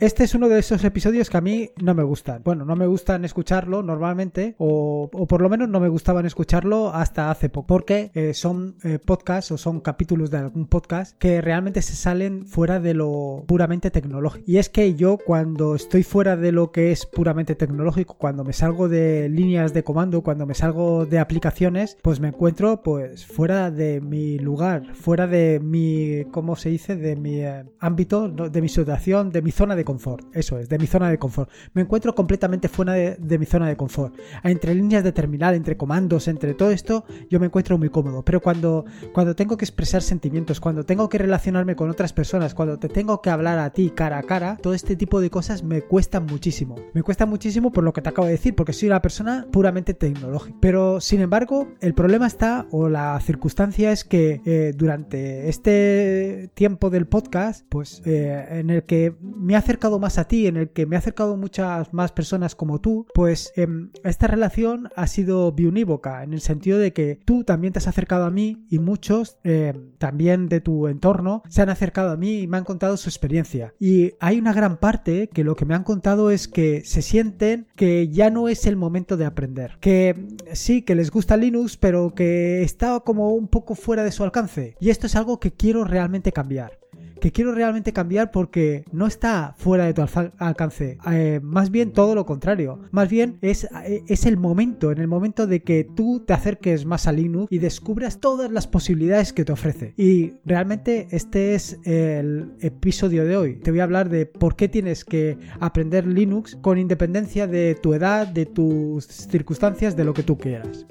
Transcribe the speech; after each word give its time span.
Este 0.00 0.22
es 0.22 0.34
uno 0.36 0.48
de 0.48 0.60
esos 0.60 0.84
episodios 0.84 1.28
que 1.28 1.38
a 1.38 1.40
mí 1.40 1.70
no 1.82 1.92
me 1.92 2.04
gustan. 2.04 2.42
Bueno, 2.44 2.64
no 2.64 2.76
me 2.76 2.86
gustan 2.86 3.24
escucharlo 3.24 3.82
normalmente, 3.82 4.54
o, 4.58 5.10
por 5.10 5.42
lo 5.42 5.48
menos 5.48 5.68
no 5.68 5.80
me 5.80 5.88
gustaban 5.88 6.24
escucharlo 6.24 6.94
hasta 6.94 7.32
hace 7.32 7.48
poco, 7.48 7.66
porque 7.66 8.12
eh, 8.14 8.32
son 8.32 8.76
eh, 8.84 9.00
podcasts 9.04 9.50
o 9.50 9.58
son 9.58 9.80
capítulos 9.80 10.30
de 10.30 10.38
algún 10.38 10.68
podcast 10.68 11.18
que 11.18 11.40
realmente 11.40 11.82
se 11.82 11.96
salen 11.96 12.46
fuera 12.46 12.78
de 12.78 12.94
lo 12.94 13.42
puramente 13.48 13.90
tecnológico. 13.90 14.44
Y 14.46 14.58
es 14.58 14.68
que 14.68 14.94
yo 14.94 15.18
cuando 15.18 15.74
estoy 15.74 16.04
fuera 16.04 16.36
de 16.36 16.52
lo 16.52 16.70
que 16.70 16.92
es 16.92 17.04
puramente 17.04 17.56
tecnológico, 17.56 18.14
cuando 18.14 18.44
me 18.44 18.52
salgo 18.52 18.88
de 18.88 19.28
líneas 19.28 19.74
de 19.74 19.82
comando, 19.82 20.22
cuando 20.22 20.46
me 20.46 20.54
salgo 20.54 21.06
de 21.06 21.18
aplicaciones, 21.18 21.98
pues 22.02 22.20
me 22.20 22.28
encuentro 22.28 22.82
pues 22.82 23.26
fuera 23.26 23.72
de 23.72 24.00
mi 24.00 24.38
lugar, 24.38 24.94
fuera 24.94 25.26
de 25.26 25.58
mi, 25.60 26.24
¿cómo 26.30 26.54
se 26.54 26.68
dice? 26.68 26.94
De 26.94 27.16
mi 27.16 27.40
eh, 27.40 27.64
ámbito, 27.80 28.28
de 28.28 28.62
mi 28.62 28.68
situación, 28.68 29.30
de 29.30 29.42
mi 29.42 29.50
zona 29.50 29.74
de 29.74 29.87
confort. 29.88 30.26
Eso 30.34 30.58
es, 30.58 30.68
de 30.68 30.78
mi 30.78 30.86
zona 30.86 31.08
de 31.08 31.18
confort. 31.18 31.50
Me 31.72 31.80
encuentro 31.80 32.14
completamente 32.14 32.68
fuera 32.68 32.92
de, 32.92 33.38
mi 33.38 33.46
zona 33.46 33.68
de 33.68 33.76
confort. 33.76 34.14
Entre 34.44 34.74
líneas 34.74 35.02
de 35.02 35.12
terminal, 35.12 35.54
entre 35.54 35.78
comandos, 35.78 36.28
entre 36.28 36.52
todo 36.52 36.70
esto, 36.70 37.06
yo 37.30 37.40
me 37.40 37.46
encuentro 37.46 37.78
muy 37.78 37.88
cómodo. 37.88 38.22
Pero 38.22 38.42
cuando, 38.42 38.84
cuando 39.14 39.34
tengo 39.34 39.56
que 39.56 39.64
expresar 39.64 40.02
sentimientos, 40.02 40.60
cuando 40.60 40.84
tengo 40.84 41.08
que 41.08 41.16
relacionarme 41.16 41.74
con 41.74 41.88
otras 41.88 42.12
personas, 42.12 42.54
cuando 42.54 42.78
te 42.78 42.90
tengo 42.90 43.22
que 43.22 43.30
hablar 43.30 43.58
a 43.58 43.70
ti 43.70 43.88
cara 43.88 44.18
a 44.18 44.22
cara, 44.24 44.58
todo 44.60 44.74
este 44.74 44.94
tipo 44.94 45.22
de 45.22 45.30
cosas 45.30 45.62
me 45.62 45.80
cuestan 45.80 46.26
muchísimo. 46.26 46.76
Me 46.92 47.02
cuesta 47.02 47.24
muchísimo 47.24 47.72
por 47.72 47.82
lo 47.82 47.94
que 47.94 48.02
te 48.02 48.10
acabo 48.10 48.26
de 48.26 48.32
decir, 48.32 48.54
porque 48.54 48.74
soy 48.74 48.88
una 48.88 49.00
persona 49.00 49.46
puramente 49.50 49.94
tecnológica. 49.94 50.58
Pero 50.60 51.00
sin 51.00 51.22
embargo, 51.22 51.68
el 51.80 51.94
problema 51.94 52.26
está, 52.26 52.66
o 52.72 52.90
la 52.90 53.18
circunstancia 53.20 53.90
es 53.90 54.04
que 54.04 54.42
eh, 54.44 54.74
durante 54.76 55.48
este 55.48 56.50
tiempo 56.52 56.90
del 56.90 57.06
podcast, 57.06 57.64
pues 57.70 58.02
eh, 58.04 58.46
en 58.50 58.68
el 58.68 58.82
que 58.82 59.14
me 59.22 59.56
ha 59.56 59.62
acercado 59.78 60.00
más 60.00 60.18
a 60.18 60.26
ti, 60.26 60.48
en 60.48 60.56
el 60.56 60.70
que 60.70 60.86
me 60.86 60.96
ha 60.96 60.98
acercado 60.98 61.36
muchas 61.36 61.94
más 61.94 62.10
personas 62.10 62.56
como 62.56 62.80
tú, 62.80 63.06
pues 63.14 63.52
em, 63.54 63.90
esta 64.02 64.26
relación 64.26 64.88
ha 64.96 65.06
sido 65.06 65.52
biunívoca, 65.52 66.24
en 66.24 66.32
el 66.32 66.40
sentido 66.40 66.78
de 66.78 66.92
que 66.92 67.20
tú 67.24 67.44
también 67.44 67.72
te 67.72 67.78
has 67.78 67.86
acercado 67.86 68.24
a 68.24 68.30
mí 68.32 68.66
y 68.68 68.80
muchos 68.80 69.38
em, 69.44 69.92
también 69.98 70.48
de 70.48 70.60
tu 70.60 70.88
entorno 70.88 71.44
se 71.48 71.62
han 71.62 71.68
acercado 71.70 72.10
a 72.10 72.16
mí 72.16 72.40
y 72.40 72.48
me 72.48 72.56
han 72.56 72.64
contado 72.64 72.96
su 72.96 73.08
experiencia. 73.08 73.72
Y 73.78 74.14
hay 74.18 74.40
una 74.40 74.52
gran 74.52 74.78
parte 74.78 75.28
que 75.32 75.44
lo 75.44 75.54
que 75.54 75.64
me 75.64 75.76
han 75.76 75.84
contado 75.84 76.32
es 76.32 76.48
que 76.48 76.82
se 76.84 77.00
sienten 77.00 77.68
que 77.76 78.08
ya 78.08 78.30
no 78.30 78.48
es 78.48 78.66
el 78.66 78.74
momento 78.74 79.16
de 79.16 79.26
aprender, 79.26 79.78
que 79.80 80.26
sí, 80.54 80.82
que 80.82 80.96
les 80.96 81.12
gusta 81.12 81.36
Linux, 81.36 81.76
pero 81.76 82.16
que 82.16 82.64
está 82.64 82.98
como 83.00 83.32
un 83.32 83.46
poco 83.46 83.76
fuera 83.76 84.02
de 84.02 84.10
su 84.10 84.24
alcance. 84.24 84.74
Y 84.80 84.90
esto 84.90 85.06
es 85.06 85.14
algo 85.14 85.38
que 85.38 85.52
quiero 85.52 85.84
realmente 85.84 86.32
cambiar 86.32 86.77
que 87.18 87.32
quiero 87.32 87.52
realmente 87.52 87.92
cambiar 87.92 88.30
porque 88.30 88.84
no 88.92 89.06
está 89.06 89.54
fuera 89.58 89.84
de 89.86 89.94
tu 89.94 90.02
alcance. 90.38 90.98
Eh, 91.10 91.40
más 91.42 91.70
bien 91.70 91.92
todo 91.92 92.14
lo 92.14 92.26
contrario. 92.26 92.80
Más 92.90 93.08
bien 93.08 93.38
es, 93.40 93.68
es 93.84 94.26
el 94.26 94.36
momento, 94.36 94.90
en 94.92 94.98
el 94.98 95.08
momento 95.08 95.46
de 95.46 95.62
que 95.62 95.84
tú 95.84 96.22
te 96.26 96.32
acerques 96.32 96.84
más 96.84 97.06
a 97.06 97.12
Linux 97.12 97.50
y 97.50 97.58
descubras 97.58 98.20
todas 98.20 98.50
las 98.50 98.66
posibilidades 98.66 99.32
que 99.32 99.44
te 99.44 99.52
ofrece. 99.52 99.94
Y 99.96 100.34
realmente 100.44 101.08
este 101.10 101.54
es 101.54 101.78
el 101.84 102.52
episodio 102.60 103.24
de 103.24 103.36
hoy. 103.36 103.56
Te 103.56 103.70
voy 103.70 103.80
a 103.80 103.84
hablar 103.84 104.08
de 104.08 104.26
por 104.26 104.56
qué 104.56 104.68
tienes 104.68 105.04
que 105.04 105.38
aprender 105.60 106.06
Linux 106.06 106.56
con 106.56 106.78
independencia 106.78 107.46
de 107.46 107.74
tu 107.74 107.94
edad, 107.94 108.26
de 108.26 108.46
tus 108.46 109.04
circunstancias, 109.06 109.96
de 109.96 110.04
lo 110.04 110.14
que 110.14 110.22
tú 110.22 110.38
quieras. 110.38 110.86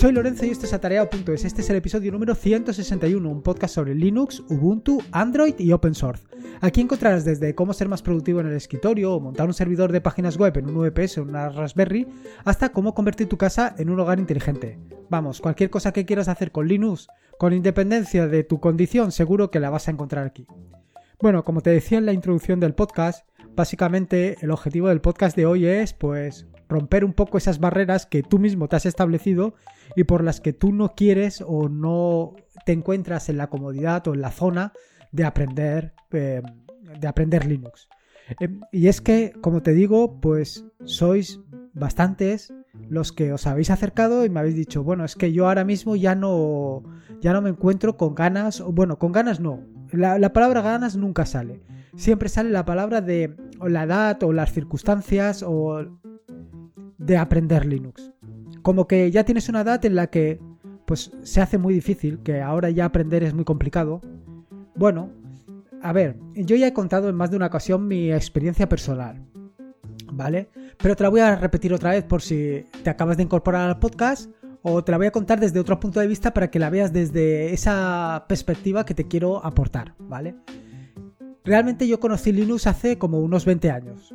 Soy 0.00 0.12
Lorenzo 0.12 0.46
y 0.46 0.48
esto 0.48 0.64
es 0.64 0.72
Atareado.es. 0.72 1.44
Este 1.44 1.60
es 1.60 1.68
el 1.68 1.76
episodio 1.76 2.10
número 2.10 2.34
161, 2.34 3.28
un 3.28 3.42
podcast 3.42 3.74
sobre 3.74 3.94
Linux, 3.94 4.42
Ubuntu, 4.48 5.02
Android 5.12 5.54
y 5.58 5.72
Open 5.72 5.94
Source. 5.94 6.24
Aquí 6.62 6.80
encontrarás 6.80 7.26
desde 7.26 7.54
cómo 7.54 7.74
ser 7.74 7.86
más 7.90 8.00
productivo 8.00 8.40
en 8.40 8.46
el 8.46 8.54
escritorio 8.54 9.12
o 9.12 9.20
montar 9.20 9.46
un 9.46 9.52
servidor 9.52 9.92
de 9.92 10.00
páginas 10.00 10.38
web 10.38 10.56
en 10.56 10.70
un 10.70 10.88
VPS 10.88 11.18
o 11.18 11.22
una 11.24 11.50
Raspberry, 11.50 12.08
hasta 12.46 12.70
cómo 12.70 12.94
convertir 12.94 13.28
tu 13.28 13.36
casa 13.36 13.74
en 13.76 13.90
un 13.90 14.00
hogar 14.00 14.18
inteligente. 14.18 14.78
Vamos, 15.10 15.42
cualquier 15.42 15.68
cosa 15.68 15.92
que 15.92 16.06
quieras 16.06 16.28
hacer 16.28 16.50
con 16.50 16.66
Linux, 16.66 17.08
con 17.36 17.52
independencia 17.52 18.26
de 18.26 18.42
tu 18.42 18.58
condición, 18.58 19.12
seguro 19.12 19.50
que 19.50 19.60
la 19.60 19.68
vas 19.68 19.86
a 19.86 19.90
encontrar 19.90 20.26
aquí. 20.26 20.46
Bueno, 21.20 21.44
como 21.44 21.60
te 21.60 21.68
decía 21.68 21.98
en 21.98 22.06
la 22.06 22.14
introducción 22.14 22.58
del 22.58 22.74
podcast, 22.74 23.28
básicamente 23.54 24.38
el 24.40 24.50
objetivo 24.50 24.88
del 24.88 25.02
podcast 25.02 25.36
de 25.36 25.44
hoy 25.44 25.66
es, 25.66 25.92
pues, 25.92 26.46
romper 26.70 27.04
un 27.04 27.12
poco 27.12 27.36
esas 27.36 27.58
barreras 27.58 28.06
que 28.06 28.22
tú 28.22 28.38
mismo 28.38 28.68
te 28.68 28.76
has 28.76 28.86
establecido 28.86 29.54
y 29.96 30.04
por 30.04 30.24
las 30.24 30.40
que 30.40 30.52
tú 30.52 30.72
no 30.72 30.94
quieres 30.94 31.44
o 31.46 31.68
no 31.68 32.36
te 32.64 32.72
encuentras 32.72 33.28
en 33.28 33.36
la 33.36 33.48
comodidad 33.48 34.06
o 34.08 34.14
en 34.14 34.22
la 34.22 34.30
zona 34.30 34.72
de 35.12 35.24
aprender, 35.24 35.92
em, 36.12 36.42
de 36.98 37.08
aprender 37.08 37.44
Linux. 37.46 37.88
Em, 38.38 38.60
y 38.70 38.86
es 38.86 39.00
que, 39.00 39.32
como 39.40 39.62
te 39.62 39.72
digo, 39.72 40.20
pues 40.20 40.64
sois 40.84 41.40
bastantes 41.74 42.54
los 42.88 43.12
que 43.12 43.32
os 43.32 43.46
habéis 43.46 43.70
acercado 43.70 44.24
y 44.24 44.30
me 44.30 44.40
habéis 44.40 44.54
dicho, 44.54 44.84
bueno, 44.84 45.04
es 45.04 45.16
que 45.16 45.32
yo 45.32 45.48
ahora 45.48 45.64
mismo 45.64 45.96
ya 45.96 46.14
no, 46.14 46.82
ya 47.20 47.32
no 47.32 47.42
me 47.42 47.50
encuentro 47.50 47.96
con 47.96 48.14
ganas, 48.14 48.60
bueno, 48.60 48.98
con 48.98 49.10
ganas 49.10 49.40
no, 49.40 49.60
la, 49.92 50.18
la 50.18 50.32
palabra 50.32 50.62
ganas 50.62 50.96
nunca 50.96 51.26
sale, 51.26 51.60
siempre 51.96 52.28
sale 52.28 52.50
la 52.50 52.64
palabra 52.64 53.00
de 53.00 53.36
la 53.60 53.82
edad 53.82 54.22
o 54.22 54.32
las 54.32 54.52
circunstancias 54.52 55.44
o 55.46 55.84
de 57.00 57.16
aprender 57.16 57.66
Linux. 57.66 58.12
Como 58.62 58.86
que 58.86 59.10
ya 59.10 59.24
tienes 59.24 59.48
una 59.48 59.62
edad 59.62 59.84
en 59.84 59.96
la 59.96 60.08
que 60.08 60.38
pues 60.84 61.10
se 61.22 61.40
hace 61.40 61.56
muy 61.56 61.72
difícil, 61.72 62.18
que 62.22 62.42
ahora 62.42 62.70
ya 62.70 62.84
aprender 62.84 63.22
es 63.22 63.32
muy 63.32 63.44
complicado. 63.44 64.00
Bueno, 64.74 65.10
a 65.82 65.92
ver, 65.92 66.18
yo 66.34 66.56
ya 66.56 66.66
he 66.66 66.72
contado 66.72 67.08
en 67.08 67.14
más 67.14 67.30
de 67.30 67.36
una 67.36 67.46
ocasión 67.46 67.88
mi 67.88 68.12
experiencia 68.12 68.68
personal, 68.68 69.24
¿vale? 70.12 70.50
Pero 70.78 70.96
te 70.96 71.02
la 71.02 71.08
voy 71.08 71.20
a 71.20 71.36
repetir 71.36 71.72
otra 71.72 71.90
vez 71.90 72.04
por 72.04 72.22
si 72.22 72.66
te 72.82 72.90
acabas 72.90 73.16
de 73.16 73.22
incorporar 73.22 73.68
al 73.68 73.78
podcast 73.78 74.30
o 74.62 74.84
te 74.84 74.92
la 74.92 74.98
voy 74.98 75.06
a 75.06 75.12
contar 75.12 75.40
desde 75.40 75.60
otro 75.60 75.80
punto 75.80 76.00
de 76.00 76.06
vista 76.06 76.34
para 76.34 76.50
que 76.50 76.58
la 76.58 76.70
veas 76.70 76.92
desde 76.92 77.54
esa 77.54 78.26
perspectiva 78.28 78.84
que 78.84 78.94
te 78.94 79.06
quiero 79.06 79.44
aportar, 79.44 79.94
¿vale? 79.98 80.34
Realmente 81.44 81.88
yo 81.88 81.98
conocí 81.98 82.32
Linux 82.32 82.66
hace 82.66 82.98
como 82.98 83.20
unos 83.20 83.46
20 83.46 83.70
años. 83.70 84.14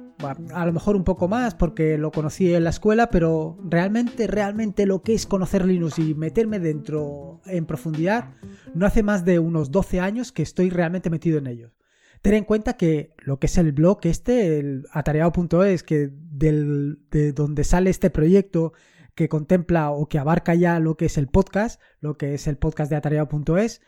A 0.54 0.66
lo 0.66 0.74
mejor 0.74 0.96
un 0.96 1.04
poco 1.04 1.28
más 1.28 1.56
porque 1.56 1.98
lo 1.98 2.12
conocí 2.12 2.54
en 2.54 2.64
la 2.64 2.70
escuela, 2.70 3.10
pero 3.10 3.58
realmente, 3.64 4.28
realmente 4.28 4.86
lo 4.86 5.02
que 5.02 5.14
es 5.14 5.26
conocer 5.26 5.66
Linux 5.66 6.00
y 6.00 6.16
meterme 6.16 6.60
dentro 6.60 7.42
en 7.46 7.66
profundidad, 7.66 8.34
no 8.74 8.86
hace 8.86 9.04
más 9.04 9.26
de 9.26 9.40
unos 9.40 9.72
12 9.72 10.00
años 10.00 10.32
que 10.32 10.44
estoy 10.44 10.70
realmente 10.70 11.10
metido 11.10 11.38
en 11.38 11.48
ello. 11.48 11.74
Ten 12.22 12.34
en 12.34 12.44
cuenta 12.46 12.74
que 12.74 13.14
lo 13.20 13.40
que 13.40 13.48
es 13.48 13.58
el 13.58 13.72
blog 13.72 14.00
este, 14.04 14.60
el 14.60 14.86
atareado.es, 14.92 15.84
que 15.84 16.10
de 16.12 17.34
donde 17.34 17.64
sale 17.64 17.90
este 17.90 18.10
proyecto 18.10 18.74
que 19.16 19.30
contempla 19.30 19.92
o 19.92 20.08
que 20.08 20.18
abarca 20.20 20.56
ya 20.56 20.80
lo 20.80 20.98
que 20.98 21.06
es 21.06 21.18
el 21.18 21.28
podcast, 21.28 21.82
lo 22.00 22.18
que 22.18 22.34
es 22.34 22.48
el 22.48 22.58
podcast 22.58 22.90
de 22.90 22.98
atareado.es, 22.98 23.82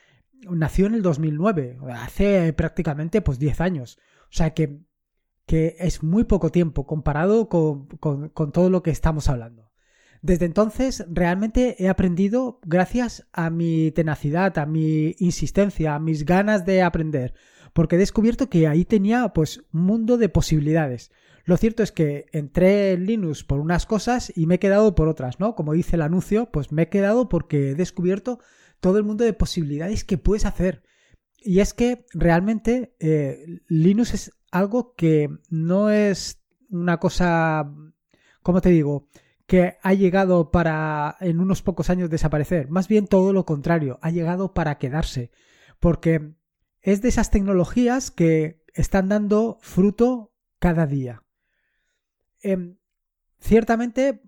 nació 0.49 0.85
en 0.85 0.95
el 0.95 1.01
2009, 1.01 1.79
hace 1.93 2.53
prácticamente 2.53 3.21
pues 3.21 3.39
10 3.39 3.61
años. 3.61 3.99
O 4.29 4.35
sea 4.35 4.53
que, 4.53 4.81
que 5.47 5.77
es 5.79 6.03
muy 6.03 6.25
poco 6.25 6.51
tiempo 6.51 6.85
comparado 6.85 7.47
con, 7.47 7.87
con, 7.87 8.51
todo 8.51 8.69
lo 8.69 8.83
que 8.83 8.91
estamos 8.91 9.29
hablando. 9.29 9.71
Desde 10.21 10.45
entonces 10.45 11.05
realmente 11.09 11.81
he 11.81 11.87
aprendido 11.87 12.59
gracias 12.65 13.27
a 13.31 13.49
mi 13.49 13.91
tenacidad, 13.91 14.57
a 14.57 14.65
mi 14.65 15.15
insistencia, 15.19 15.95
a 15.95 15.99
mis 15.99 16.25
ganas 16.25 16.65
de 16.65 16.81
aprender, 16.81 17.33
porque 17.73 17.95
he 17.95 17.99
descubierto 17.99 18.49
que 18.49 18.67
ahí 18.67 18.83
tenía 18.83 19.29
pues 19.29 19.63
un 19.71 19.83
mundo 19.83 20.17
de 20.17 20.27
posibilidades. 20.27 21.11
Lo 21.45 21.55
cierto 21.55 21.81
es 21.81 21.93
que 21.93 22.25
entré 22.33 22.91
en 22.91 23.05
Linux 23.05 23.45
por 23.45 23.61
unas 23.61 23.85
cosas 23.85 24.33
y 24.35 24.47
me 24.47 24.55
he 24.55 24.59
quedado 24.59 24.95
por 24.95 25.07
otras, 25.07 25.39
¿no? 25.39 25.55
Como 25.55 25.71
dice 25.71 25.95
el 25.95 26.01
anuncio, 26.01 26.51
pues 26.51 26.73
me 26.73 26.83
he 26.83 26.89
quedado 26.89 27.29
porque 27.29 27.71
he 27.71 27.75
descubierto 27.75 28.39
todo 28.81 28.97
el 28.97 29.05
mundo 29.05 29.23
de 29.23 29.31
posibilidades 29.31 30.03
que 30.03 30.17
puedes 30.17 30.45
hacer. 30.45 30.83
Y 31.39 31.61
es 31.61 31.73
que 31.73 32.05
realmente 32.13 32.95
eh, 32.99 33.61
Linux 33.69 34.13
es 34.13 34.36
algo 34.57 34.93
que 34.95 35.29
no 35.49 35.89
es 35.89 36.41
una 36.69 36.97
cosa, 36.97 37.71
¿cómo 38.41 38.61
te 38.61 38.69
digo? 38.69 39.07
que 39.47 39.77
ha 39.81 39.93
llegado 39.93 40.51
para 40.51 41.15
en 41.21 41.39
unos 41.39 41.61
pocos 41.61 41.89
años 41.89 42.09
desaparecer. 42.09 42.69
Más 42.69 42.89
bien 42.89 43.07
todo 43.07 43.31
lo 43.31 43.45
contrario, 43.45 43.97
ha 44.01 44.11
llegado 44.11 44.53
para 44.53 44.77
quedarse. 44.77 45.31
Porque 45.79 46.33
es 46.81 47.01
de 47.01 47.07
esas 47.07 47.31
tecnologías 47.31 48.11
que 48.11 48.61
están 48.73 49.07
dando 49.07 49.57
fruto 49.61 50.33
cada 50.59 50.85
día. 50.85 51.23
Em, 52.41 52.77
ciertamente 53.39 54.21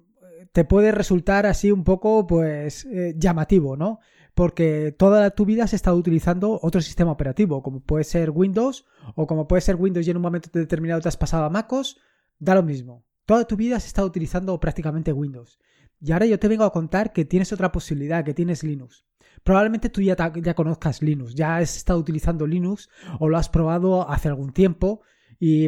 te 0.53 0.63
puede 0.63 0.91
resultar 0.91 1.45
así 1.45 1.71
un 1.71 1.83
poco 1.83 2.25
pues 2.25 2.85
eh, 2.85 3.13
llamativo, 3.17 3.75
¿no? 3.75 3.99
Porque 4.39 4.95
toda 4.97 5.31
tu 5.31 5.43
vida 5.43 5.65
has 5.65 5.73
estado 5.73 5.97
utilizando 5.97 6.61
otro 6.61 6.79
sistema 6.79 7.11
operativo, 7.11 7.61
como 7.61 7.81
puede 7.81 8.05
ser 8.05 8.29
Windows 8.29 8.85
o 9.15 9.27
como 9.27 9.49
puede 9.49 9.59
ser 9.59 9.75
Windows 9.75 10.07
y 10.07 10.11
en 10.11 10.15
un 10.15 10.23
momento 10.23 10.49
determinado 10.53 11.01
te 11.01 11.09
has 11.09 11.17
pasado 11.17 11.43
a 11.43 11.49
MacOS, 11.49 11.97
da 12.37 12.55
lo 12.55 12.63
mismo. 12.63 13.05
Toda 13.25 13.43
tu 13.43 13.57
vida 13.57 13.75
has 13.75 13.85
estado 13.85 14.07
utilizando 14.07 14.57
prácticamente 14.57 15.11
Windows. 15.11 15.59
Y 15.99 16.13
ahora 16.13 16.25
yo 16.25 16.39
te 16.39 16.47
vengo 16.47 16.63
a 16.63 16.71
contar 16.71 17.11
que 17.11 17.25
tienes 17.25 17.51
otra 17.51 17.73
posibilidad, 17.73 18.23
que 18.23 18.33
tienes 18.33 18.63
Linux. 18.63 19.03
Probablemente 19.43 19.89
tú 19.89 20.01
ya 20.01 20.15
conozcas 20.55 21.01
Linux, 21.01 21.35
ya 21.35 21.57
has 21.57 21.75
estado 21.75 21.99
utilizando 21.99 22.47
Linux 22.47 22.87
o 23.19 23.27
lo 23.27 23.37
has 23.37 23.49
probado 23.49 24.09
hace 24.09 24.29
algún 24.29 24.53
tiempo 24.53 25.01
y, 25.39 25.65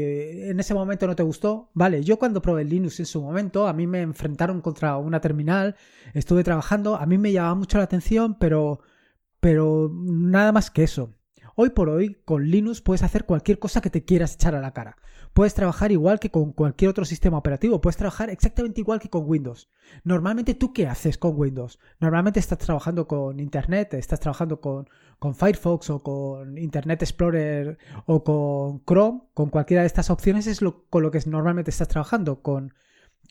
eh, 0.00 0.50
en 0.50 0.60
ese 0.60 0.74
momento 0.74 1.06
no 1.06 1.16
te 1.16 1.22
gustó. 1.22 1.70
Vale, 1.74 2.04
yo 2.04 2.18
cuando 2.18 2.42
probé 2.42 2.64
Linux 2.64 3.00
en 3.00 3.06
su 3.06 3.22
momento, 3.22 3.66
a 3.66 3.72
mí 3.72 3.86
me 3.86 4.02
enfrentaron 4.02 4.60
contra 4.60 4.98
una 4.98 5.20
terminal, 5.20 5.76
estuve 6.12 6.44
trabajando, 6.44 6.96
a 6.96 7.06
mí 7.06 7.16
me 7.16 7.32
llamaba 7.32 7.54
mucho 7.54 7.78
la 7.78 7.84
atención, 7.84 8.36
pero, 8.38 8.80
pero 9.40 9.90
nada 9.92 10.52
más 10.52 10.70
que 10.70 10.84
eso. 10.84 11.14
Hoy 11.56 11.70
por 11.70 11.88
hoy, 11.88 12.18
con 12.24 12.44
Linux 12.50 12.82
puedes 12.82 13.02
hacer 13.02 13.24
cualquier 13.24 13.58
cosa 13.58 13.80
que 13.80 13.90
te 13.90 14.04
quieras 14.04 14.34
echar 14.34 14.54
a 14.54 14.60
la 14.60 14.72
cara. 14.72 14.96
Puedes 15.38 15.54
trabajar 15.54 15.92
igual 15.92 16.18
que 16.18 16.32
con 16.32 16.50
cualquier 16.50 16.90
otro 16.90 17.04
sistema 17.04 17.38
operativo, 17.38 17.80
puedes 17.80 17.96
trabajar 17.96 18.28
exactamente 18.28 18.80
igual 18.80 18.98
que 18.98 19.08
con 19.08 19.22
Windows. 19.24 19.70
Normalmente, 20.02 20.54
¿tú 20.54 20.72
qué 20.72 20.88
haces 20.88 21.16
con 21.16 21.38
Windows? 21.38 21.78
Normalmente 22.00 22.40
estás 22.40 22.58
trabajando 22.58 23.06
con 23.06 23.38
Internet, 23.38 23.94
estás 23.94 24.18
trabajando 24.18 24.60
con, 24.60 24.88
con 25.20 25.36
Firefox 25.36 25.90
o 25.90 26.02
con 26.02 26.58
Internet 26.58 27.02
Explorer 27.02 27.78
o 28.06 28.24
con 28.24 28.84
Chrome, 28.84 29.28
con 29.32 29.50
cualquiera 29.50 29.82
de 29.82 29.86
estas 29.86 30.10
opciones 30.10 30.48
es 30.48 30.58
con 30.90 31.04
lo 31.04 31.12
que 31.12 31.20
normalmente 31.24 31.70
estás 31.70 31.86
trabajando, 31.86 32.42
con 32.42 32.74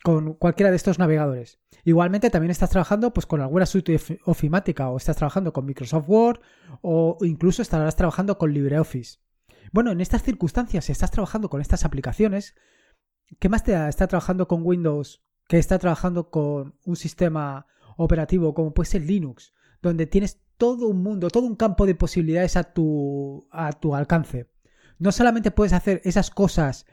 con 0.02 0.32
cualquiera 0.32 0.70
de 0.70 0.76
estos 0.76 0.98
navegadores. 0.98 1.58
Igualmente 1.84 2.30
también 2.30 2.52
estás 2.52 2.70
trabajando 2.70 3.12
pues 3.12 3.26
con 3.26 3.42
alguna 3.42 3.66
suite 3.66 4.00
ofimática 4.24 4.88
o 4.88 4.96
estás 4.96 5.16
trabajando 5.16 5.52
con 5.52 5.66
Microsoft 5.66 6.08
Word 6.08 6.40
o 6.80 7.18
incluso 7.20 7.60
estarás 7.60 7.96
trabajando 7.96 8.38
con 8.38 8.52
LibreOffice. 8.52 9.18
Bueno, 9.72 9.90
en 9.90 10.00
estas 10.00 10.22
circunstancias, 10.22 10.84
si 10.84 10.92
estás 10.92 11.10
trabajando 11.10 11.48
con 11.50 11.60
estas 11.60 11.84
aplicaciones, 11.84 12.54
¿qué 13.38 13.48
más 13.48 13.64
te 13.64 13.72
da 13.72 13.88
estar 13.88 14.08
trabajando 14.08 14.48
con 14.48 14.62
Windows 14.64 15.22
que 15.48 15.58
está 15.58 15.78
trabajando 15.78 16.30
con 16.30 16.74
un 16.84 16.96
sistema 16.96 17.66
operativo 17.96 18.54
como 18.54 18.74
puede 18.74 18.90
ser 18.90 19.02
Linux, 19.02 19.54
donde 19.82 20.06
tienes 20.06 20.40
todo 20.56 20.88
un 20.88 21.02
mundo, 21.02 21.28
todo 21.28 21.46
un 21.46 21.56
campo 21.56 21.86
de 21.86 21.94
posibilidades 21.94 22.56
a 22.56 22.64
tu, 22.64 23.48
a 23.50 23.72
tu 23.72 23.94
alcance? 23.94 24.50
No 24.98 25.12
solamente 25.12 25.50
puedes 25.50 25.72
hacer 25.72 26.00
esas 26.04 26.30
cosas 26.30 26.86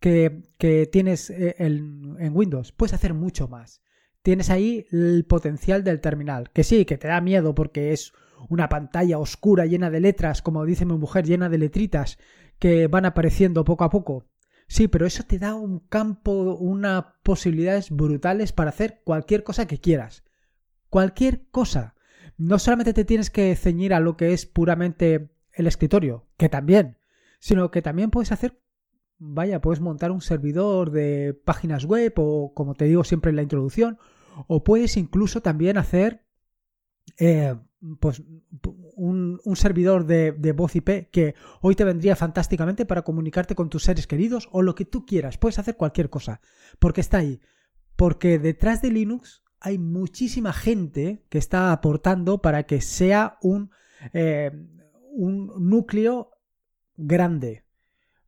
que, 0.00 0.42
tienes 0.90 1.30
eh, 1.30 1.54
en 1.58 2.32
Windows. 2.34 2.72
Puedes 2.72 2.92
hacer 2.92 3.14
mucho 3.14 3.46
más. 3.46 3.82
Tienes 4.22 4.50
ahí 4.50 4.86
el 4.90 5.24
potencial 5.24 5.82
del 5.84 6.00
terminal. 6.00 6.50
Que 6.52 6.64
sí, 6.64 6.84
que 6.84 6.98
te 6.98 7.08
da 7.08 7.20
miedo 7.20 7.54
porque 7.54 7.92
es 7.92 8.12
una 8.48 8.68
pantalla 8.68 9.18
oscura 9.18 9.66
llena 9.66 9.90
de 9.90 10.00
letras, 10.00 10.42
como 10.42 10.64
dice 10.64 10.84
mi 10.84 10.96
mujer, 10.96 11.26
llena 11.26 11.48
de 11.48 11.58
letritas 11.58 12.18
que 12.58 12.86
van 12.86 13.04
apareciendo 13.04 13.64
poco 13.64 13.84
a 13.84 13.90
poco. 13.90 14.26
Sí, 14.68 14.88
pero 14.88 15.06
eso 15.06 15.24
te 15.24 15.38
da 15.38 15.54
un 15.54 15.80
campo, 15.80 16.54
unas 16.54 17.04
posibilidades 17.22 17.90
brutales 17.90 18.52
para 18.52 18.70
hacer 18.70 19.02
cualquier 19.04 19.44
cosa 19.44 19.66
que 19.66 19.78
quieras. 19.78 20.24
Cualquier 20.88 21.46
cosa. 21.50 21.94
No 22.36 22.58
solamente 22.58 22.94
te 22.94 23.04
tienes 23.04 23.30
que 23.30 23.54
ceñir 23.56 23.92
a 23.92 24.00
lo 24.00 24.16
que 24.16 24.32
es 24.32 24.46
puramente 24.46 25.30
el 25.52 25.66
escritorio, 25.66 26.26
que 26.36 26.48
también, 26.48 26.96
sino 27.38 27.70
que 27.70 27.82
también 27.82 28.10
puedes 28.10 28.32
hacer 28.32 28.62
vaya, 29.22 29.60
puedes 29.60 29.80
montar 29.80 30.10
un 30.10 30.20
servidor 30.20 30.90
de 30.90 31.34
páginas 31.44 31.84
web 31.84 32.12
o, 32.16 32.52
como 32.54 32.74
te 32.74 32.86
digo 32.86 33.04
siempre 33.04 33.30
en 33.30 33.36
la 33.36 33.42
introducción, 33.42 33.98
o 34.48 34.64
puedes 34.64 34.96
incluso 34.96 35.40
también 35.42 35.78
hacer 35.78 36.24
eh, 37.18 37.54
pues, 38.00 38.22
un, 38.94 39.40
servidor 39.54 40.06
de, 40.06 40.52
voz 40.52 40.76
IP 40.76 41.10
que 41.10 41.34
hoy 41.60 41.74
te 41.74 41.84
vendría 41.84 42.16
fantásticamente 42.16 42.86
para 42.86 43.02
comunicarte 43.02 43.54
con 43.54 43.70
tus 43.70 43.84
seres 43.84 44.06
queridos 44.06 44.48
o 44.52 44.62
lo 44.62 44.74
que 44.74 44.84
tú 44.84 45.04
quieras. 45.06 45.38
Puedes 45.38 45.58
hacer 45.58 45.76
cualquier 45.76 46.10
cosa, 46.10 46.40
porque 46.78 47.00
está 47.00 47.18
ahí. 47.18 47.40
Porque 47.96 48.38
detrás 48.38 48.82
de 48.82 48.90
Linux 48.90 49.42
hay 49.60 49.78
muchísima 49.78 50.52
gente 50.52 51.24
que 51.28 51.38
está 51.38 51.72
aportando 51.72 52.42
para 52.42 52.64
que 52.64 52.80
sea 52.80 53.38
un, 53.42 53.70
eh, 54.12 54.50
un 55.12 55.52
núcleo 55.58 56.30
grande, 56.96 57.64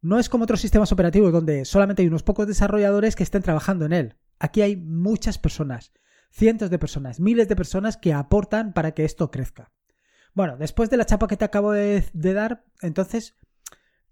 no 0.04 0.18
es 0.18 0.28
como 0.28 0.44
otros 0.44 0.60
sistemas 0.60 0.92
operativos 0.92 1.32
donde 1.32 1.64
solamente 1.64 2.02
hay 2.02 2.08
unos 2.08 2.22
pocos 2.22 2.46
desarrolladores 2.46 3.16
que 3.16 3.22
estén 3.22 3.40
trabajando 3.40 3.86
en 3.86 3.94
él. 3.94 4.16
Aquí 4.38 4.60
hay 4.60 4.76
muchas 4.76 5.38
personas, 5.38 5.92
cientos 6.34 6.68
de 6.68 6.78
personas, 6.78 7.20
miles 7.20 7.48
de 7.48 7.56
personas 7.56 7.96
que 7.96 8.12
aportan 8.12 8.72
para 8.72 8.92
que 8.92 9.04
esto 9.04 9.30
crezca. 9.30 9.70
Bueno, 10.34 10.56
después 10.56 10.90
de 10.90 10.96
la 10.96 11.06
chapa 11.06 11.28
que 11.28 11.36
te 11.36 11.44
acabo 11.44 11.70
de, 11.70 12.02
dar, 12.12 12.64
entonces, 12.82 13.36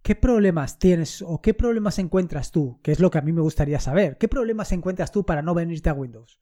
¿qué 0.02 0.14
problemas 0.14 0.78
tienes 0.78 1.20
o 1.20 1.42
qué 1.42 1.52
problemas 1.52 1.98
encuentras 1.98 2.52
tú? 2.52 2.78
Que 2.82 2.92
es 2.92 3.00
lo 3.00 3.10
que 3.10 3.18
a 3.18 3.22
mí 3.22 3.32
me 3.32 3.40
gustaría 3.40 3.80
saber. 3.80 4.18
¿Qué 4.18 4.28
problemas 4.28 4.70
encuentras 4.70 5.10
tú 5.10 5.26
para 5.26 5.42
no 5.42 5.52
venirte 5.52 5.90
a 5.90 5.94
Windows? 5.94 6.38